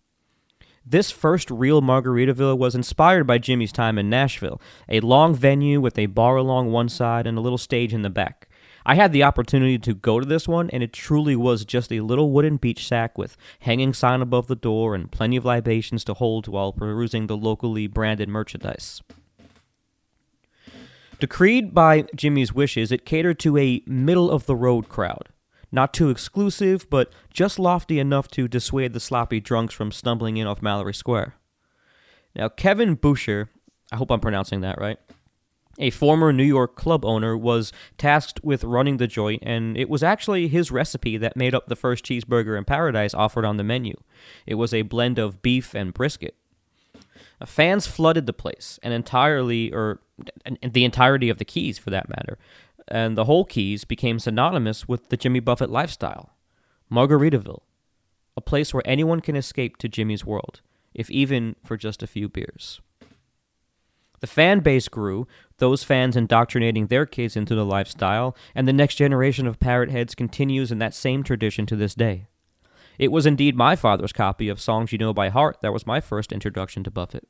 This 0.86 1.10
first 1.10 1.50
real 1.50 1.82
Margaritaville 1.82 2.56
was 2.56 2.76
inspired 2.76 3.26
by 3.26 3.38
Jimmy's 3.38 3.72
time 3.72 3.98
in 3.98 4.08
Nashville, 4.08 4.60
a 4.88 5.00
long 5.00 5.34
venue 5.34 5.80
with 5.80 5.98
a 5.98 6.06
bar 6.06 6.36
along 6.36 6.70
one 6.70 6.88
side 6.88 7.26
and 7.26 7.36
a 7.36 7.40
little 7.40 7.58
stage 7.58 7.92
in 7.92 8.02
the 8.02 8.10
back. 8.10 8.48
I 8.86 8.94
had 8.94 9.12
the 9.12 9.24
opportunity 9.24 9.80
to 9.80 9.94
go 9.94 10.20
to 10.20 10.26
this 10.26 10.46
one, 10.46 10.70
and 10.70 10.84
it 10.84 10.92
truly 10.92 11.34
was 11.34 11.64
just 11.64 11.90
a 11.90 12.02
little 12.02 12.30
wooden 12.30 12.56
beach 12.56 12.86
sack 12.86 13.18
with 13.18 13.36
hanging 13.60 13.94
sign 13.94 14.22
above 14.22 14.46
the 14.46 14.54
door 14.54 14.94
and 14.94 15.10
plenty 15.10 15.36
of 15.36 15.44
libations 15.44 16.04
to 16.04 16.14
hold 16.14 16.46
while 16.46 16.72
perusing 16.72 17.26
the 17.26 17.36
locally 17.36 17.88
branded 17.88 18.28
merchandise. 18.28 19.02
Decreed 21.22 21.72
by 21.72 22.06
Jimmy's 22.16 22.52
wishes, 22.52 22.90
it 22.90 23.06
catered 23.06 23.38
to 23.38 23.56
a 23.56 23.80
middle 23.86 24.28
of 24.28 24.46
the 24.46 24.56
road 24.56 24.88
crowd. 24.88 25.28
Not 25.70 25.94
too 25.94 26.10
exclusive, 26.10 26.90
but 26.90 27.12
just 27.32 27.60
lofty 27.60 28.00
enough 28.00 28.26
to 28.32 28.48
dissuade 28.48 28.92
the 28.92 28.98
sloppy 28.98 29.38
drunks 29.38 29.72
from 29.72 29.92
stumbling 29.92 30.36
in 30.36 30.48
off 30.48 30.60
Mallory 30.60 30.94
Square. 30.94 31.36
Now, 32.34 32.48
Kevin 32.48 32.96
Boucher, 32.96 33.50
I 33.92 33.98
hope 33.98 34.10
I'm 34.10 34.18
pronouncing 34.18 34.62
that 34.62 34.80
right, 34.80 34.98
a 35.78 35.90
former 35.90 36.32
New 36.32 36.42
York 36.42 36.74
club 36.74 37.04
owner, 37.04 37.36
was 37.36 37.72
tasked 37.98 38.42
with 38.42 38.64
running 38.64 38.96
the 38.96 39.06
joint, 39.06 39.44
and 39.46 39.76
it 39.76 39.88
was 39.88 40.02
actually 40.02 40.48
his 40.48 40.72
recipe 40.72 41.16
that 41.18 41.36
made 41.36 41.54
up 41.54 41.68
the 41.68 41.76
first 41.76 42.04
cheeseburger 42.04 42.58
in 42.58 42.64
paradise 42.64 43.14
offered 43.14 43.44
on 43.44 43.58
the 43.58 43.62
menu. 43.62 43.94
It 44.44 44.56
was 44.56 44.74
a 44.74 44.82
blend 44.82 45.20
of 45.20 45.40
beef 45.40 45.72
and 45.72 45.94
brisket. 45.94 46.34
Fans 47.46 47.86
flooded 47.86 48.26
the 48.26 48.32
place, 48.32 48.78
and 48.82 48.92
entirely, 48.92 49.72
or 49.72 50.00
the 50.62 50.84
entirety 50.84 51.28
of 51.28 51.38
the 51.38 51.44
Keys 51.44 51.78
for 51.78 51.90
that 51.90 52.08
matter, 52.08 52.38
and 52.88 53.16
the 53.16 53.24
whole 53.24 53.44
Keys 53.44 53.84
became 53.84 54.18
synonymous 54.18 54.88
with 54.88 55.08
the 55.08 55.16
Jimmy 55.16 55.40
Buffett 55.40 55.70
lifestyle. 55.70 56.30
Margaritaville, 56.90 57.62
a 58.36 58.40
place 58.40 58.74
where 58.74 58.82
anyone 58.84 59.20
can 59.20 59.36
escape 59.36 59.76
to 59.78 59.88
Jimmy's 59.88 60.24
world, 60.24 60.60
if 60.94 61.10
even 61.10 61.56
for 61.64 61.76
just 61.76 62.02
a 62.02 62.06
few 62.06 62.28
beers. 62.28 62.80
The 64.20 64.26
fan 64.26 64.60
base 64.60 64.86
grew, 64.88 65.26
those 65.58 65.82
fans 65.82 66.16
indoctrinating 66.16 66.86
their 66.86 67.06
kids 67.06 67.36
into 67.36 67.56
the 67.56 67.64
lifestyle, 67.64 68.36
and 68.54 68.68
the 68.68 68.72
next 68.72 68.94
generation 68.94 69.46
of 69.46 69.58
parrot 69.58 69.90
heads 69.90 70.14
continues 70.14 70.70
in 70.70 70.78
that 70.78 70.94
same 70.94 71.24
tradition 71.24 71.66
to 71.66 71.76
this 71.76 71.94
day. 71.94 72.28
It 72.98 73.10
was 73.10 73.26
indeed 73.26 73.56
my 73.56 73.74
father's 73.74 74.12
copy 74.12 74.48
of 74.48 74.60
Songs 74.60 74.92
You 74.92 74.98
Know 74.98 75.12
by 75.12 75.28
Heart 75.28 75.58
that 75.62 75.72
was 75.72 75.86
my 75.86 76.00
first 76.00 76.30
introduction 76.30 76.84
to 76.84 76.90
Buffett. 76.90 77.26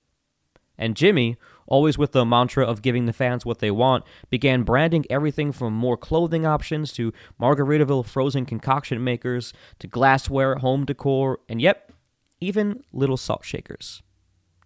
And 0.79 0.97
Jimmy, 0.97 1.37
always 1.67 1.99
with 1.99 2.12
the 2.12 2.25
mantra 2.25 2.64
of 2.64 2.83
giving 2.83 3.07
the 3.07 3.12
fans 3.12 3.45
what 3.45 3.59
they 3.59 3.71
want, 3.71 4.05
began 4.31 4.62
branding 4.62 5.05
everything 5.11 5.52
from 5.52 5.73
more 5.73 5.97
clothing 5.97 6.47
options 6.47 6.93
to 6.95 7.12
Margaritaville 7.41 8.07
frozen 8.07 8.47
concoction 8.47 9.02
makers 9.05 9.52
to 9.79 9.87
glassware, 9.87 10.57
home 10.57 10.85
decor, 10.85 11.41
and 11.49 11.61
yep, 11.61 11.93
even 12.41 12.83
little 12.93 13.17
salt 13.17 13.45
shakers. 13.45 14.02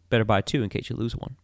Better 0.08 0.24
buy 0.24 0.40
two 0.40 0.62
in 0.62 0.70
case 0.70 0.88
you 0.88 0.96
lose 0.96 1.16
one. 1.16 1.36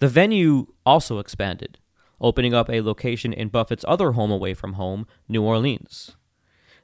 The 0.00 0.08
venue 0.08 0.66
also 0.84 1.18
expanded, 1.18 1.78
opening 2.20 2.54
up 2.54 2.68
a 2.68 2.80
location 2.80 3.32
in 3.32 3.48
Buffett's 3.48 3.84
other 3.88 4.12
home 4.12 4.30
away 4.30 4.54
from 4.54 4.74
home, 4.74 5.06
New 5.28 5.42
Orleans. 5.42 6.16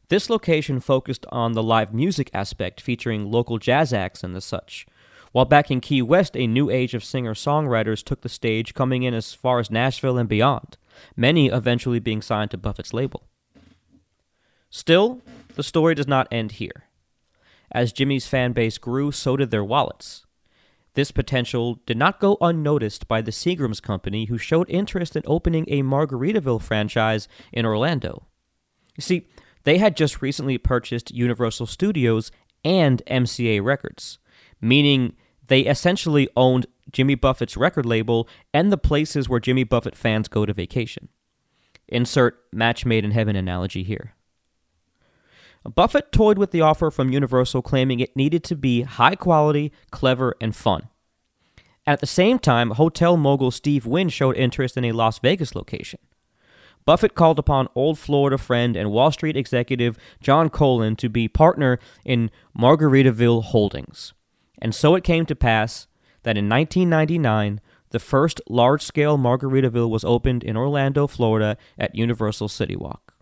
This 0.08 0.28
location 0.28 0.80
focused 0.80 1.24
on 1.30 1.52
the 1.52 1.62
live 1.62 1.94
music 1.94 2.30
aspect, 2.34 2.80
featuring 2.80 3.30
local 3.30 3.58
jazz 3.58 3.92
acts 3.92 4.24
and 4.24 4.34
the 4.34 4.40
such, 4.40 4.86
while 5.32 5.44
back 5.44 5.70
in 5.70 5.80
Key 5.80 6.02
West, 6.02 6.36
a 6.36 6.46
new 6.46 6.70
age 6.70 6.94
of 6.94 7.04
singer 7.04 7.34
songwriters 7.34 8.02
took 8.02 8.22
the 8.22 8.28
stage, 8.28 8.74
coming 8.74 9.04
in 9.04 9.14
as 9.14 9.32
far 9.32 9.60
as 9.60 9.70
Nashville 9.70 10.18
and 10.18 10.28
beyond, 10.28 10.76
many 11.16 11.48
eventually 11.48 12.00
being 12.00 12.20
signed 12.20 12.50
to 12.50 12.58
Buffett's 12.58 12.92
label. 12.92 13.28
Still, 14.70 15.22
the 15.54 15.62
story 15.62 15.94
does 15.94 16.08
not 16.08 16.28
end 16.30 16.52
here. 16.52 16.84
As 17.72 17.92
Jimmy's 17.92 18.26
fan 18.26 18.52
base 18.52 18.78
grew, 18.78 19.12
so 19.12 19.36
did 19.36 19.50
their 19.50 19.64
wallets. 19.64 20.26
This 20.94 21.12
potential 21.12 21.80
did 21.86 21.96
not 21.96 22.18
go 22.18 22.36
unnoticed 22.40 23.06
by 23.06 23.22
the 23.22 23.30
Seagram's 23.30 23.80
company, 23.80 24.24
who 24.24 24.38
showed 24.38 24.68
interest 24.68 25.14
in 25.14 25.22
opening 25.26 25.64
a 25.68 25.82
Margaritaville 25.82 26.62
franchise 26.62 27.28
in 27.52 27.64
Orlando. 27.64 28.26
You 28.96 29.02
see, 29.02 29.28
they 29.62 29.78
had 29.78 29.96
just 29.96 30.20
recently 30.20 30.58
purchased 30.58 31.12
Universal 31.12 31.66
Studios 31.66 32.32
and 32.64 33.02
MCA 33.06 33.62
Records, 33.62 34.18
meaning 34.60 35.14
they 35.50 35.62
essentially 35.62 36.28
owned 36.36 36.66
Jimmy 36.92 37.16
Buffett's 37.16 37.56
record 37.56 37.84
label 37.84 38.28
and 38.54 38.70
the 38.70 38.78
places 38.78 39.28
where 39.28 39.40
Jimmy 39.40 39.64
Buffett 39.64 39.96
fans 39.96 40.28
go 40.28 40.46
to 40.46 40.52
vacation. 40.52 41.08
Insert 41.88 42.38
match 42.52 42.86
made 42.86 43.04
in 43.04 43.10
heaven 43.10 43.34
analogy 43.34 43.82
here. 43.82 44.14
Buffett 45.74 46.12
toyed 46.12 46.38
with 46.38 46.52
the 46.52 46.60
offer 46.60 46.88
from 46.88 47.10
Universal, 47.10 47.62
claiming 47.62 47.98
it 47.98 48.14
needed 48.14 48.44
to 48.44 48.54
be 48.54 48.82
high 48.82 49.16
quality, 49.16 49.72
clever, 49.90 50.36
and 50.40 50.54
fun. 50.54 50.88
At 51.84 51.98
the 51.98 52.06
same 52.06 52.38
time, 52.38 52.70
hotel 52.70 53.16
mogul 53.16 53.50
Steve 53.50 53.86
Wynn 53.86 54.08
showed 54.08 54.36
interest 54.36 54.76
in 54.76 54.84
a 54.84 54.92
Las 54.92 55.18
Vegas 55.18 55.56
location. 55.56 55.98
Buffett 56.86 57.16
called 57.16 57.40
upon 57.40 57.68
old 57.74 57.98
Florida 57.98 58.38
friend 58.38 58.76
and 58.76 58.92
Wall 58.92 59.10
Street 59.10 59.36
executive 59.36 59.98
John 60.20 60.48
Cohlan 60.48 60.94
to 60.96 61.08
be 61.08 61.26
partner 61.26 61.80
in 62.04 62.30
Margaritaville 62.56 63.42
Holdings. 63.42 64.12
And 64.60 64.74
so 64.74 64.94
it 64.94 65.04
came 65.04 65.26
to 65.26 65.34
pass 65.34 65.86
that 66.22 66.36
in 66.36 66.48
1999, 66.48 67.60
the 67.90 67.98
first 67.98 68.40
large 68.48 68.82
scale 68.82 69.18
Margaritaville 69.18 69.90
was 69.90 70.04
opened 70.04 70.44
in 70.44 70.56
Orlando, 70.56 71.06
Florida 71.06 71.56
at 71.78 71.94
Universal 71.94 72.48
City 72.48 72.76
Walk. 72.76 73.14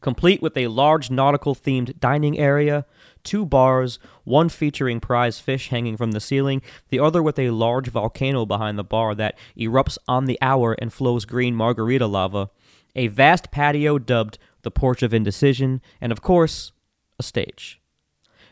Complete 0.00 0.42
with 0.42 0.56
a 0.56 0.68
large 0.68 1.10
nautical 1.10 1.54
themed 1.54 1.98
dining 1.98 2.38
area, 2.38 2.86
two 3.24 3.44
bars, 3.44 3.98
one 4.24 4.48
featuring 4.48 5.00
prize 5.00 5.40
fish 5.40 5.68
hanging 5.68 5.96
from 5.96 6.12
the 6.12 6.20
ceiling, 6.20 6.62
the 6.90 7.00
other 7.00 7.22
with 7.22 7.38
a 7.38 7.50
large 7.50 7.88
volcano 7.88 8.46
behind 8.46 8.78
the 8.78 8.84
bar 8.84 9.14
that 9.14 9.36
erupts 9.56 9.98
on 10.06 10.26
the 10.26 10.38
hour 10.40 10.76
and 10.78 10.92
flows 10.92 11.24
green 11.24 11.56
margarita 11.56 12.06
lava, 12.06 12.50
a 12.94 13.08
vast 13.08 13.50
patio 13.50 13.98
dubbed 13.98 14.38
the 14.62 14.70
porch 14.70 15.02
of 15.02 15.14
indecision, 15.14 15.80
and 16.00 16.12
of 16.12 16.22
course, 16.22 16.72
a 17.18 17.22
stage. 17.22 17.80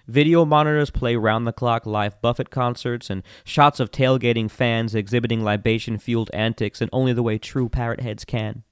Video 0.06 0.44
monitors 0.44 0.90
play 0.90 1.16
round 1.16 1.46
the 1.46 1.52
clock 1.52 1.87
live 1.87 2.20
Buffett 2.20 2.50
concerts 2.50 3.08
and 3.08 3.23
shots 3.42 3.80
of 3.80 3.90
tailgating 3.90 4.50
fans 4.50 4.94
exhibiting 4.94 5.42
libation 5.42 5.99
fueled 5.99 6.30
antics 6.34 6.82
in 6.82 6.90
only 6.92 7.12
the 7.12 7.23
way 7.23 7.38
true 7.38 7.68
parrot 7.68 8.00
heads 8.00 8.25
can. 8.25 8.64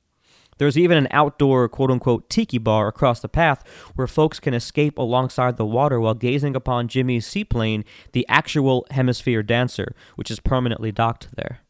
There's 0.58 0.76
even 0.76 0.98
an 0.98 1.08
outdoor 1.10 1.68
quote 1.70 1.90
unquote 1.90 2.28
tiki 2.28 2.58
bar 2.58 2.86
across 2.86 3.20
the 3.20 3.28
path 3.28 3.64
where 3.94 4.06
folks 4.06 4.38
can 4.38 4.52
escape 4.52 4.98
alongside 4.98 5.56
the 5.56 5.64
water 5.64 5.98
while 5.98 6.14
gazing 6.14 6.54
upon 6.54 6.88
Jimmy's 6.88 7.26
seaplane, 7.26 7.84
the 8.12 8.26
actual 8.28 8.86
hemisphere 8.90 9.42
dancer, 9.42 9.94
which 10.16 10.30
is 10.30 10.38
permanently 10.38 10.92
docked 10.92 11.34
there. 11.34 11.60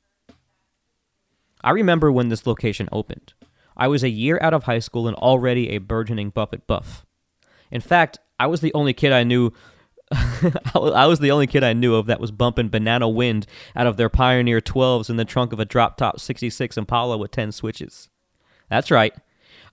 I 1.62 1.70
remember 1.70 2.10
when 2.10 2.28
this 2.28 2.46
location 2.46 2.88
opened. 2.90 3.34
I 3.76 3.86
was 3.86 4.02
a 4.02 4.10
year 4.10 4.38
out 4.42 4.52
of 4.52 4.64
high 4.64 4.80
school 4.80 5.06
and 5.06 5.16
already 5.16 5.70
a 5.70 5.78
burgeoning 5.78 6.30
Buffett 6.30 6.66
buff. 6.66 7.06
In 7.70 7.80
fact, 7.80 8.18
I 8.42 8.46
was 8.46 8.60
the 8.60 8.74
only 8.74 8.92
kid 8.92 9.12
I 9.12 9.22
knew. 9.22 9.52
I 10.12 11.06
was 11.06 11.20
the 11.20 11.30
only 11.30 11.46
kid 11.46 11.62
I 11.62 11.74
knew 11.74 11.94
of 11.94 12.06
that 12.06 12.18
was 12.18 12.32
bumping 12.32 12.70
Banana 12.70 13.08
Wind 13.08 13.46
out 13.76 13.86
of 13.86 13.96
their 13.96 14.08
Pioneer 14.08 14.60
12s 14.60 15.08
in 15.08 15.14
the 15.14 15.24
trunk 15.24 15.52
of 15.52 15.60
a 15.60 15.64
drop 15.64 15.96
top 15.96 16.18
66 16.18 16.76
Impala 16.76 17.16
with 17.16 17.30
10 17.30 17.52
switches. 17.52 18.08
That's 18.68 18.90
right. 18.90 19.14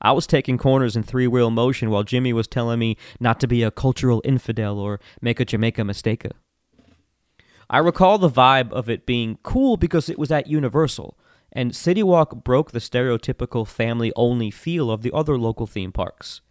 I 0.04 0.12
was 0.12 0.28
taking 0.28 0.60
corners 0.60 0.96
in 0.96 1.02
three 1.02 1.26
wheel 1.26 1.50
motion 1.50 1.90
while 1.90 2.04
Jimmy 2.04 2.32
was 2.32 2.48
telling 2.48 2.78
me 2.78 2.96
not 3.20 3.40
to 3.40 3.48
be 3.48 3.64
a 3.64 3.72
cultural 3.72 4.22
infidel 4.24 4.78
or 4.78 5.00
make 5.20 5.40
a 5.40 5.46
Jamaica 5.46 5.84
mistake. 5.84 6.28
I 7.72 7.80
recall 7.80 8.20
the 8.20 8.30
vibe 8.30 8.72
of 8.72 8.88
it 8.88 9.08
being 9.08 9.40
cool 9.42 9.78
because 9.78 10.10
it 10.10 10.20
was 10.20 10.30
at 10.32 10.46
Universal, 10.46 11.18
and 11.52 11.76
City 11.76 12.04
Walk 12.04 12.44
broke 12.44 12.70
the 12.70 12.78
stereotypical 12.78 13.68
family 13.68 14.14
only 14.16 14.52
feel 14.52 14.92
of 14.92 15.02
the 15.02 15.12
other 15.12 15.40
local 15.40 15.66
theme 15.66 15.92
parks. 15.92 16.42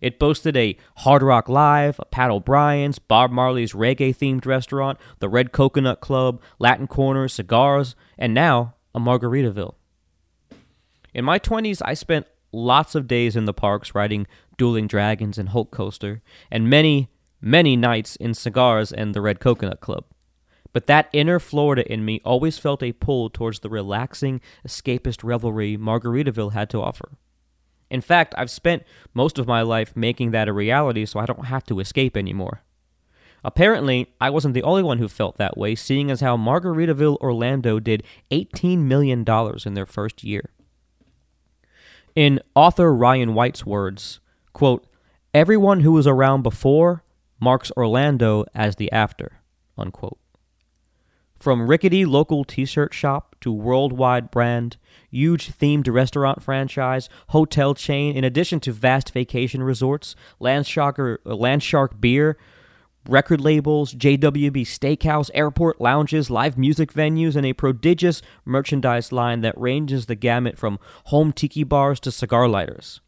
It 0.00 0.18
boasted 0.18 0.56
a 0.56 0.76
Hard 0.98 1.22
Rock 1.22 1.48
Live, 1.48 1.98
a 1.98 2.04
Pat 2.04 2.30
O'Brien's, 2.30 2.98
Bob 2.98 3.30
Marley's 3.30 3.72
reggae 3.72 4.14
themed 4.14 4.46
restaurant, 4.46 4.98
the 5.18 5.28
Red 5.28 5.52
Coconut 5.52 6.00
Club, 6.00 6.40
Latin 6.58 6.86
Corner, 6.86 7.28
Cigarz, 7.28 7.94
and 8.16 8.34
now 8.34 8.74
a 8.94 9.00
Margaritaville. 9.00 9.74
In 11.14 11.24
my 11.24 11.38
20s, 11.38 11.82
I 11.84 11.94
spent 11.94 12.26
lots 12.52 12.94
of 12.94 13.06
days 13.06 13.36
in 13.36 13.44
the 13.44 13.54
parks 13.54 13.94
riding 13.94 14.26
Dueling 14.56 14.86
Dragons 14.86 15.38
and 15.38 15.50
Hulk 15.50 15.70
Coaster, 15.70 16.22
and 16.50 16.68
many, 16.68 17.08
many 17.40 17.76
nights 17.76 18.16
in 18.16 18.32
Cigarz 18.32 18.92
and 18.92 19.14
the 19.14 19.20
Red 19.20 19.40
Coconut 19.40 19.80
Club. 19.80 20.04
But 20.72 20.86
that 20.86 21.08
inner 21.12 21.38
Florida 21.38 21.90
in 21.90 22.04
me 22.04 22.20
always 22.24 22.58
felt 22.58 22.82
a 22.82 22.92
pull 22.92 23.30
towards 23.30 23.60
the 23.60 23.70
relaxing, 23.70 24.40
escapist 24.66 25.24
revelry 25.24 25.76
Margaritaville 25.76 26.52
had 26.52 26.68
to 26.70 26.82
offer. 26.82 27.16
In 27.90 28.00
fact, 28.00 28.34
I've 28.36 28.50
spent 28.50 28.82
most 29.14 29.38
of 29.38 29.46
my 29.46 29.62
life 29.62 29.96
making 29.96 30.30
that 30.32 30.48
a 30.48 30.52
reality 30.52 31.06
so 31.06 31.18
I 31.18 31.26
don't 31.26 31.46
have 31.46 31.64
to 31.64 31.80
escape 31.80 32.16
anymore. 32.16 32.62
Apparently, 33.44 34.12
I 34.20 34.30
wasn't 34.30 34.54
the 34.54 34.62
only 34.62 34.82
one 34.82 34.98
who 34.98 35.08
felt 35.08 35.36
that 35.38 35.56
way, 35.56 35.74
seeing 35.74 36.10
as 36.10 36.20
how 36.20 36.36
Margaritaville 36.36 37.18
Orlando 37.18 37.78
did 37.78 38.02
$18 38.30 38.78
million 38.78 39.24
in 39.64 39.74
their 39.74 39.86
first 39.86 40.24
year. 40.24 40.50
In 42.14 42.40
author 42.54 42.92
Ryan 42.92 43.34
White's 43.34 43.64
words, 43.64 44.20
quote, 44.52 44.86
Everyone 45.32 45.80
who 45.80 45.92
was 45.92 46.06
around 46.06 46.42
before 46.42 47.04
marks 47.38 47.70
Orlando 47.76 48.44
as 48.54 48.76
the 48.76 48.90
after, 48.90 49.40
unquote. 49.76 50.18
From 51.38 51.68
rickety 51.68 52.04
local 52.04 52.44
t 52.44 52.64
shirt 52.64 52.92
shop 52.92 53.36
to 53.40 53.52
worldwide 53.52 54.30
brand, 54.32 54.76
huge 55.10 55.52
themed 55.52 55.90
restaurant 55.92 56.42
franchise, 56.42 57.08
hotel 57.28 57.74
chain, 57.74 58.16
in 58.16 58.24
addition 58.24 58.60
to 58.60 58.72
vast 58.72 59.12
vacation 59.12 59.62
resorts, 59.62 60.14
Landshark, 60.40 61.18
uh, 61.24 61.30
Landshark 61.30 62.00
beer, 62.00 62.36
record 63.08 63.40
labels, 63.40 63.94
JWB 63.94 64.62
steakhouse, 64.62 65.30
airport 65.34 65.80
lounges, 65.80 66.30
live 66.30 66.58
music 66.58 66.92
venues, 66.92 67.36
and 67.36 67.46
a 67.46 67.54
prodigious 67.54 68.22
merchandise 68.44 69.12
line 69.12 69.40
that 69.40 69.58
ranges 69.58 70.06
the 70.06 70.14
gamut 70.14 70.58
from 70.58 70.78
home 71.04 71.32
tiki 71.32 71.64
bars 71.64 71.98
to 72.00 72.12
cigar 72.12 72.48
lighters. 72.48 73.00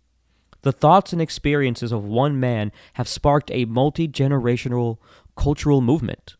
The 0.62 0.72
thoughts 0.72 1.12
and 1.12 1.22
experiences 1.22 1.92
of 1.92 2.05
one 2.05 2.38
man 2.38 2.72
have 2.94 3.09
sparked 3.09 3.51
a 3.51 3.64
multi 3.64 4.09
generational 4.09 4.98
cultural 5.37 5.81
movement. 5.81 6.37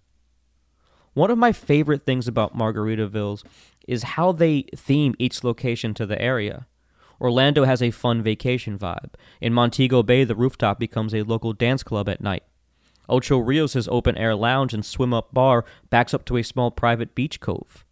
One 1.13 1.31
of 1.31 1.39
my 1.39 1.53
favorite 1.53 2.05
things 2.05 2.29
about 2.29 2.57
Margaritavilles 2.57 3.43
is 3.87 4.03
how 4.03 4.33
they 4.33 4.63
theme 4.77 5.15
each 5.19 5.45
location 5.45 5.95
to 5.95 6.07
the 6.07 6.21
area. 6.21 6.67
Orlando 7.21 7.65
has 7.65 7.83
a 7.83 7.91
fun 7.91 8.23
vacation 8.23 8.79
vibe. 8.79 9.11
In 9.41 9.53
Montego 9.53 10.03
Bay, 10.03 10.25
the 10.25 10.35
rooftop 10.35 10.79
becomes 10.79 11.15
a 11.15 11.23
local 11.23 11.53
dance 11.53 11.83
club 11.83 12.09
at 12.09 12.21
night. 12.21 12.45
Ocho 13.09 13.39
Rios' 13.39 13.89
open 13.89 14.17
air 14.17 14.35
lounge 14.35 14.73
and 14.73 14.85
swim 14.85 15.13
up 15.13 15.35
bar 15.35 15.65
backs 15.91 16.15
up 16.15 16.25
to 16.27 16.37
a 16.37 16.43
small 16.43 16.71
private 16.71 17.15
beach 17.15 17.41
cove. 17.41 17.85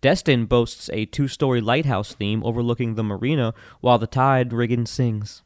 Destin 0.00 0.46
boasts 0.46 0.88
a 0.92 1.06
two 1.06 1.26
story 1.26 1.60
lighthouse 1.60 2.14
theme 2.14 2.44
overlooking 2.44 2.94
the 2.94 3.02
marina 3.02 3.52
while 3.80 3.98
the 3.98 4.06
tide 4.06 4.52
rigging 4.52 4.86
sings. 4.86 5.42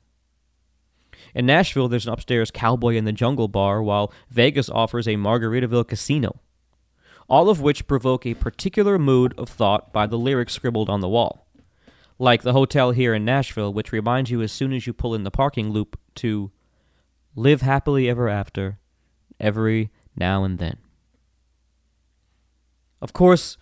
In 1.35 1.47
Nashville, 1.47 1.89
there's 1.89 2.07
an 2.07 2.13
upstairs 2.13 2.51
Cowboy 2.51 2.97
in 2.97 3.05
the 3.05 3.13
Jungle 3.13 3.49
bar, 3.49 3.83
while 3.83 4.13
Vegas 4.29 4.69
offers 4.69 5.07
a 5.07 5.17
Margaritaville 5.17 5.89
casino 5.89 6.41
all 7.29 7.49
of 7.49 7.61
which 7.61 7.87
provoke 7.87 8.27
a 8.27 8.35
particular 8.35 8.99
mood 8.99 9.35
of 9.39 9.49
thought 9.49 9.93
by 9.93 10.07
the 10.07 10.19
lyrics 10.19 10.53
scribbled 10.53 10.91
on 10.91 11.01
the 11.01 11.09
wall. 11.09 11.47
Like 12.19 12.43
the 12.43 12.53
hotel 12.53 12.93
here 12.93 13.15
in 13.15 13.25
Nashville, 13.25 13.73
which 13.73 13.93
reminds 13.93 14.31
you 14.31 14.43
as 14.43 14.53
soon 14.53 14.73
as 14.73 14.87
you 14.87 14.93
pull 14.93 15.15
in 15.15 15.25
the 15.25 15.31
parking 15.31 15.71
loop 15.71 15.99
to 16.17 16.51
live 17.35 17.63
happily 17.63 18.09
ever 18.09 18.29
after, 18.29 18.79
every 19.41 19.91
now 20.17 20.45
and 20.45 20.59
then. 20.59 20.79
Of 23.01 23.13
course, 23.13 23.57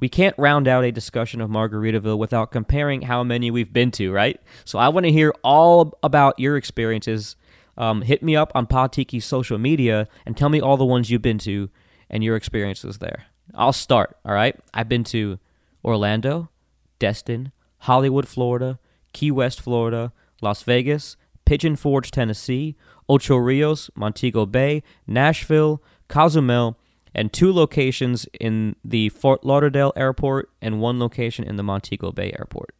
we 0.00 0.08
can't 0.08 0.34
round 0.38 0.68
out 0.68 0.84
a 0.84 0.92
discussion 0.92 1.40
of 1.40 1.50
Margaritaville 1.50 2.18
without 2.18 2.50
comparing 2.50 3.02
how 3.02 3.24
many 3.24 3.50
we've 3.50 3.72
been 3.72 3.90
to, 3.92 4.12
right? 4.12 4.40
So 4.64 4.78
I 4.78 4.88
want 4.88 5.04
to 5.04 5.12
hear 5.12 5.34
all 5.42 5.98
about 6.02 6.38
your 6.38 6.56
experiences. 6.56 7.36
Um, 7.76 8.02
hit 8.02 8.22
me 8.22 8.36
up 8.36 8.52
on 8.54 8.66
Podtiki's 8.66 9.24
social 9.24 9.58
media 9.58 10.08
and 10.24 10.36
tell 10.36 10.48
me 10.48 10.60
all 10.60 10.76
the 10.76 10.84
ones 10.84 11.10
you've 11.10 11.22
been 11.22 11.38
to 11.38 11.68
and 12.10 12.24
your 12.24 12.36
experiences 12.36 12.98
there. 12.98 13.26
I'll 13.54 13.72
start, 13.72 14.16
all 14.24 14.34
right? 14.34 14.56
I've 14.74 14.88
been 14.88 15.04
to 15.04 15.38
Orlando, 15.84 16.50
Destin, 16.98 17.52
Hollywood, 17.78 18.28
Florida, 18.28 18.78
Key 19.12 19.30
West, 19.30 19.60
Florida, 19.60 20.12
Las 20.42 20.62
Vegas, 20.62 21.16
Pigeon 21.44 21.76
Forge, 21.76 22.10
Tennessee, 22.10 22.76
Ocho 23.08 23.36
Rios, 23.36 23.90
Montego 23.94 24.44
Bay, 24.44 24.82
Nashville, 25.06 25.82
Cozumel, 26.08 26.78
and 27.14 27.32
two 27.32 27.52
locations 27.52 28.26
in 28.38 28.76
the 28.84 29.08
Fort 29.08 29.44
Lauderdale 29.44 29.92
Airport 29.96 30.50
and 30.60 30.80
one 30.80 30.98
location 30.98 31.44
in 31.44 31.56
the 31.56 31.62
Montego 31.62 32.12
Bay 32.12 32.32
Airport. 32.38 32.74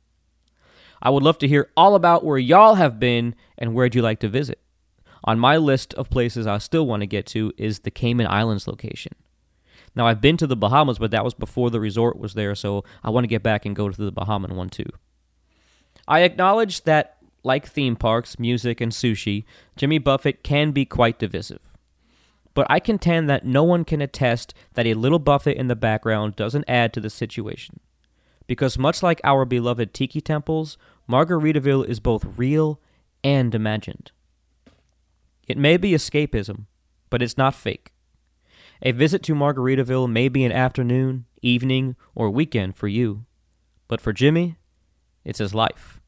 I 1.01 1.11
would 1.11 1.23
love 1.23 1.39
to 1.39 1.49
hear 1.49 1.71
all 1.77 1.95
about 1.95 2.25
where 2.25 2.39
y'all 2.39 2.75
have 2.75 2.99
been 3.01 3.35
and 3.57 3.75
where'd 3.75 3.95
you 3.95 4.03
like 4.03 4.21
to 4.21 4.29
visit. 4.29 4.61
On 5.25 5.39
my 5.39 5.57
list 5.57 5.95
of 5.95 6.11
places 6.11 6.47
I 6.47 6.59
still 6.59 6.87
want 6.87 7.01
to 7.01 7.07
get 7.07 7.27
to 7.27 7.53
is 7.57 7.81
the 7.81 7.91
Cayman 7.91 8.27
Islands 8.27 8.67
location. 8.67 9.15
Now, 9.95 10.07
I've 10.07 10.21
been 10.21 10.37
to 10.37 10.47
the 10.47 10.57
Bahamas, 10.57 10.99
but 10.99 11.11
that 11.11 11.25
was 11.25 11.35
before 11.35 11.71
the 11.71 11.81
resort 11.81 12.19
was 12.19 12.35
there, 12.35 12.55
so 12.55 12.85
I 13.03 13.11
want 13.11 13.25
to 13.25 13.29
get 13.29 13.43
back 13.43 13.67
and 13.67 13.75
go 13.75 13.89
to 13.89 14.05
the 14.05 14.13
Bahaman 14.13 14.55
one 14.55 14.69
too. 14.69 14.89
I 16.07 16.21
acknowledge 16.21 16.85
that, 16.85 17.17
like 17.43 17.67
theme 17.67 17.97
parks, 17.97 18.39
music, 18.39 18.81
and 18.81 18.93
sushi, 18.93 19.45
Jimmy 19.77 19.99
Buffett 19.99 20.45
can 20.45 20.71
be 20.71 20.85
quite 20.85 21.19
divisive. 21.19 21.61
But 22.55 22.67
I 22.71 22.81
contend 22.81 23.29
that 23.29 23.47
no 23.47 23.63
one 23.63 23.85
can 23.85 24.01
attest 24.01 24.55
that 24.75 24.87
a 24.87 24.95
little 24.95 25.19
Buffett 25.19 25.57
in 25.57 25.69
the 25.69 25.77
background 25.77 26.37
doesn't 26.37 26.65
add 26.69 26.93
to 26.93 27.01
the 27.01 27.11
situation. 27.11 27.81
Because 28.47 28.79
much 28.79 29.03
like 29.03 29.21
our 29.23 29.45
beloved 29.45 29.93
tiki 29.93 30.21
temples, 30.21 30.79
Margaritaville 31.09 31.87
is 31.87 32.01
both 32.01 32.25
real 32.37 32.81
and 33.23 33.55
imagined. 33.55 34.11
It 35.49 35.57
may 35.57 35.79
be 35.79 35.93
escapism, 35.93 36.67
but 37.09 37.23
it's 37.23 37.39
not 37.39 37.55
fake. 37.55 37.93
A 38.83 38.93
visit 38.93 39.23
to 39.25 39.35
Margaritaville 39.35 40.11
may 40.11 40.29
be 40.29 40.45
an 40.45 40.53
afternoon, 40.53 41.25
evening, 41.41 41.97
or 42.15 42.31
weekend 42.31 42.77
for 42.77 42.87
you, 42.87 43.25
but 43.89 44.01
for 44.01 44.13
Jimmy, 44.13 44.57
it's 45.25 45.39
his 45.39 45.55
life. 45.55 46.01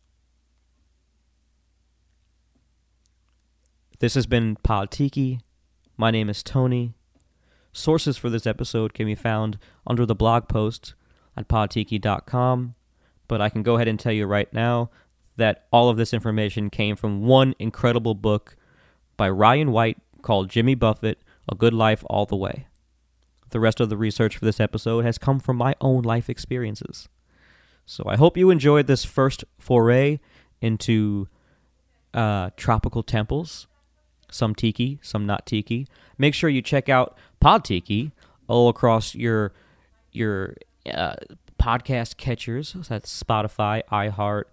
This 3.98 4.14
has 4.14 4.26
been 4.26 4.56
Pod 4.56 4.90
Tiki. 4.90 5.40
My 5.96 6.10
name 6.10 6.30
is 6.30 6.42
Tony. 6.42 6.94
Sources 7.72 8.16
for 8.16 8.30
this 8.30 8.46
episode 8.46 8.94
can 8.94 9.06
be 9.06 9.14
found 9.14 9.58
under 9.86 10.04
the 10.04 10.14
blog 10.14 10.48
post 10.48 10.94
at 11.36 11.48
podtiki.com, 11.48 12.74
but 13.26 13.40
I 13.40 13.48
can 13.48 13.62
go 13.62 13.76
ahead 13.76 13.88
and 13.88 13.98
tell 13.98 14.12
you 14.12 14.26
right 14.26 14.52
now 14.52 14.90
that 15.36 15.66
all 15.72 15.88
of 15.88 15.96
this 15.96 16.12
information 16.12 16.68
came 16.68 16.96
from 16.96 17.24
one 17.24 17.54
incredible 17.58 18.14
book 18.14 18.56
by 19.20 19.28
Ryan 19.28 19.70
White 19.70 19.98
called 20.22 20.48
Jimmy 20.48 20.74
Buffett 20.74 21.18
A 21.46 21.54
Good 21.54 21.74
Life 21.74 22.02
All 22.08 22.24
the 22.24 22.36
Way. 22.36 22.68
The 23.50 23.60
rest 23.60 23.78
of 23.78 23.90
the 23.90 23.98
research 23.98 24.38
for 24.38 24.46
this 24.46 24.58
episode 24.58 25.04
has 25.04 25.18
come 25.18 25.40
from 25.40 25.58
my 25.58 25.74
own 25.82 26.00
life 26.04 26.30
experiences. 26.30 27.06
So 27.84 28.04
I 28.06 28.16
hope 28.16 28.38
you 28.38 28.48
enjoyed 28.48 28.86
this 28.86 29.04
first 29.04 29.44
foray 29.58 30.20
into 30.62 31.28
uh, 32.14 32.48
tropical 32.56 33.02
temples, 33.02 33.66
some 34.30 34.54
tiki, 34.54 34.98
some 35.02 35.26
not 35.26 35.44
tiki. 35.44 35.86
Make 36.16 36.32
sure 36.32 36.48
you 36.48 36.62
check 36.62 36.88
out 36.88 37.14
Pod 37.40 37.62
Tiki 37.62 38.12
all 38.48 38.70
across 38.70 39.14
your 39.14 39.52
your 40.12 40.54
uh, 40.90 41.16
podcast 41.60 42.16
catchers. 42.16 42.70
So 42.70 42.78
that's 42.78 43.22
Spotify, 43.22 43.82
iHeart, 43.92 44.44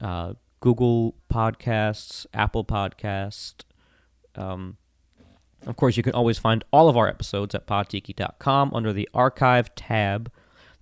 uh, 0.00 0.34
Google 0.60 1.16
Podcasts, 1.28 2.26
Apple 2.32 2.64
Podcast. 2.64 3.64
Um, 4.36 4.76
of 5.66 5.76
course, 5.76 5.96
you 5.96 6.02
can 6.02 6.12
always 6.12 6.38
find 6.38 6.64
all 6.72 6.88
of 6.88 6.96
our 6.96 7.08
episodes 7.08 7.54
at 7.54 7.66
podtiki.com 7.66 8.74
under 8.74 8.92
the 8.92 9.08
archive 9.14 9.74
tab. 9.74 10.30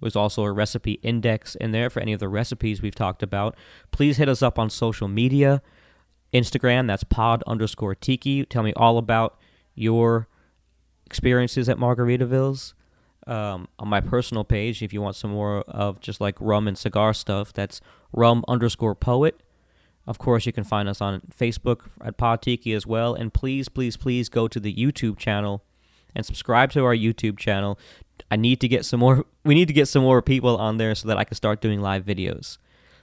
There's 0.00 0.16
also 0.16 0.42
a 0.42 0.50
recipe 0.50 0.94
index 1.02 1.54
in 1.54 1.70
there 1.70 1.88
for 1.88 2.00
any 2.00 2.12
of 2.12 2.18
the 2.18 2.28
recipes 2.28 2.82
we've 2.82 2.94
talked 2.94 3.22
about. 3.22 3.56
Please 3.92 4.16
hit 4.16 4.28
us 4.28 4.42
up 4.42 4.58
on 4.58 4.68
social 4.68 5.06
media. 5.06 5.62
Instagram, 6.34 6.88
that's 6.88 7.04
pod 7.04 7.44
underscore 7.46 7.94
tiki. 7.94 8.44
Tell 8.44 8.62
me 8.62 8.72
all 8.74 8.98
about 8.98 9.38
your 9.74 10.28
experiences 11.06 11.68
at 11.68 11.76
Margaritaville's. 11.76 12.74
Um, 13.24 13.68
on 13.78 13.86
my 13.86 14.00
personal 14.00 14.42
page, 14.42 14.82
if 14.82 14.92
you 14.92 15.00
want 15.00 15.14
some 15.14 15.30
more 15.30 15.60
of 15.68 16.00
just 16.00 16.20
like 16.20 16.34
rum 16.40 16.66
and 16.66 16.76
cigar 16.76 17.14
stuff, 17.14 17.52
that's 17.52 17.80
rum 18.12 18.44
underscore 18.48 18.96
poet. 18.96 19.40
Of 20.06 20.18
course, 20.18 20.46
you 20.46 20.52
can 20.52 20.64
find 20.64 20.88
us 20.88 21.00
on 21.00 21.22
Facebook 21.38 21.82
at 22.04 22.16
Pod 22.16 22.42
Tiki 22.42 22.72
as 22.72 22.86
well. 22.86 23.14
And 23.14 23.32
please, 23.32 23.68
please, 23.68 23.96
please 23.96 24.28
go 24.28 24.48
to 24.48 24.58
the 24.58 24.74
YouTube 24.74 25.16
channel 25.16 25.62
and 26.14 26.26
subscribe 26.26 26.72
to 26.72 26.84
our 26.84 26.94
YouTube 26.94 27.38
channel. 27.38 27.78
I 28.30 28.36
need 28.36 28.60
to 28.60 28.68
get 28.68 28.84
some 28.84 29.00
more. 29.00 29.24
We 29.44 29.56
need 29.56 29.66
to 29.66 29.74
get 29.74 29.88
some 29.88 30.02
more 30.04 30.22
people 30.22 30.56
on 30.56 30.76
there 30.76 30.94
so 30.94 31.08
that 31.08 31.18
I 31.18 31.24
can 31.24 31.34
start 31.34 31.60
doing 31.60 31.80
live 31.80 32.04
videos. 32.04 32.58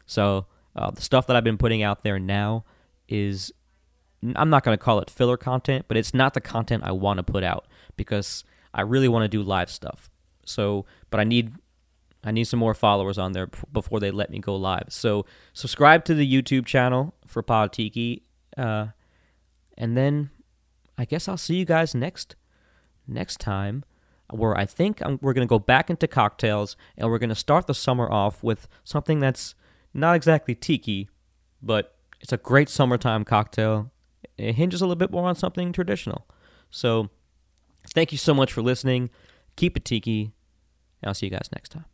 So 0.06 0.46
uh, 0.74 0.92
the 0.92 1.02
stuff 1.02 1.28
that 1.28 1.36
I've 1.36 1.44
been 1.44 1.58
putting 1.58 1.84
out 1.84 2.04
there 2.04 2.18
now 2.18 2.64
is 3.10 3.52
I'm 4.36 4.50
not 4.50 4.64
going 4.64 4.78
to 4.78 4.82
call 4.82 5.00
it 5.00 5.10
filler 5.10 5.36
content, 5.36 5.86
but 5.90 5.98
it's 5.98 6.14
not 6.14 6.34
the 6.34 6.40
content 6.40 6.84
I 6.86 6.94
want 6.94 7.18
to 7.18 7.24
put 7.24 7.44
out 7.44 7.68
because 7.98 8.46
I 8.74 8.82
really 8.82 9.10
want 9.10 9.24
to 9.24 9.28
do 9.28 9.44
live 9.44 9.70
stuff. 9.70 10.10
So, 10.46 10.86
but 11.10 11.20
I 11.20 11.26
need 11.26 11.52
I 12.24 12.32
need 12.32 12.46
some 12.46 12.60
more 12.60 12.74
followers 12.74 13.18
on 13.18 13.32
there 13.32 13.48
before 13.72 14.00
they 14.00 14.12
let 14.12 14.30
me 14.30 14.40
go 14.40 14.56
live. 14.56 14.88
So, 14.90 15.26
subscribe 15.54 16.04
to 16.06 16.14
the 16.14 16.30
YouTube 16.30 16.66
channel 16.66 17.14
for 17.26 17.42
Pod 17.42 17.72
Tiki, 17.72 18.24
uh, 18.58 18.88
and 19.78 19.96
then 19.96 20.30
I 20.98 21.06
guess 21.06 21.28
I'll 21.30 21.38
see 21.38 21.56
you 21.56 21.66
guys 21.66 21.96
next 21.96 22.36
next 23.08 23.40
time, 23.40 23.86
where 24.30 24.58
I 24.58 24.66
think 24.66 25.02
I'm, 25.02 25.18
we're 25.22 25.34
going 25.34 25.48
to 25.48 25.50
go 25.50 25.60
back 25.60 25.90
into 25.90 26.08
cocktails 26.08 26.76
and 26.98 27.10
we're 27.10 27.20
going 27.20 27.30
to 27.30 27.36
start 27.36 27.68
the 27.68 27.74
summer 27.74 28.12
off 28.12 28.44
with 28.44 28.68
something 28.84 29.20
that's 29.20 29.56
not 29.94 30.16
exactly 30.16 30.54
tiki, 30.54 31.10
but 31.62 31.96
it's 32.20 32.34
a 32.34 32.38
great 32.38 32.70
summertime 32.70 33.24
cocktail. 33.24 33.92
It 34.38 34.56
hinges 34.56 34.82
a 34.82 34.86
little 34.86 34.98
bit 34.98 35.12
more 35.12 35.28
on 35.28 35.36
something 35.36 35.72
traditional. 35.72 36.28
So, 36.70 37.10
thank 37.94 38.12
you 38.12 38.18
so 38.18 38.34
much 38.34 38.52
for 38.52 38.62
listening. 38.62 39.10
Keep 39.56 39.78
it 39.78 39.86
tiki, 39.86 40.34
and 41.02 41.08
I'll 41.08 41.14
see 41.14 41.28
you 41.28 41.32
guys 41.32 41.50
next 41.54 41.70
time. 41.70 41.86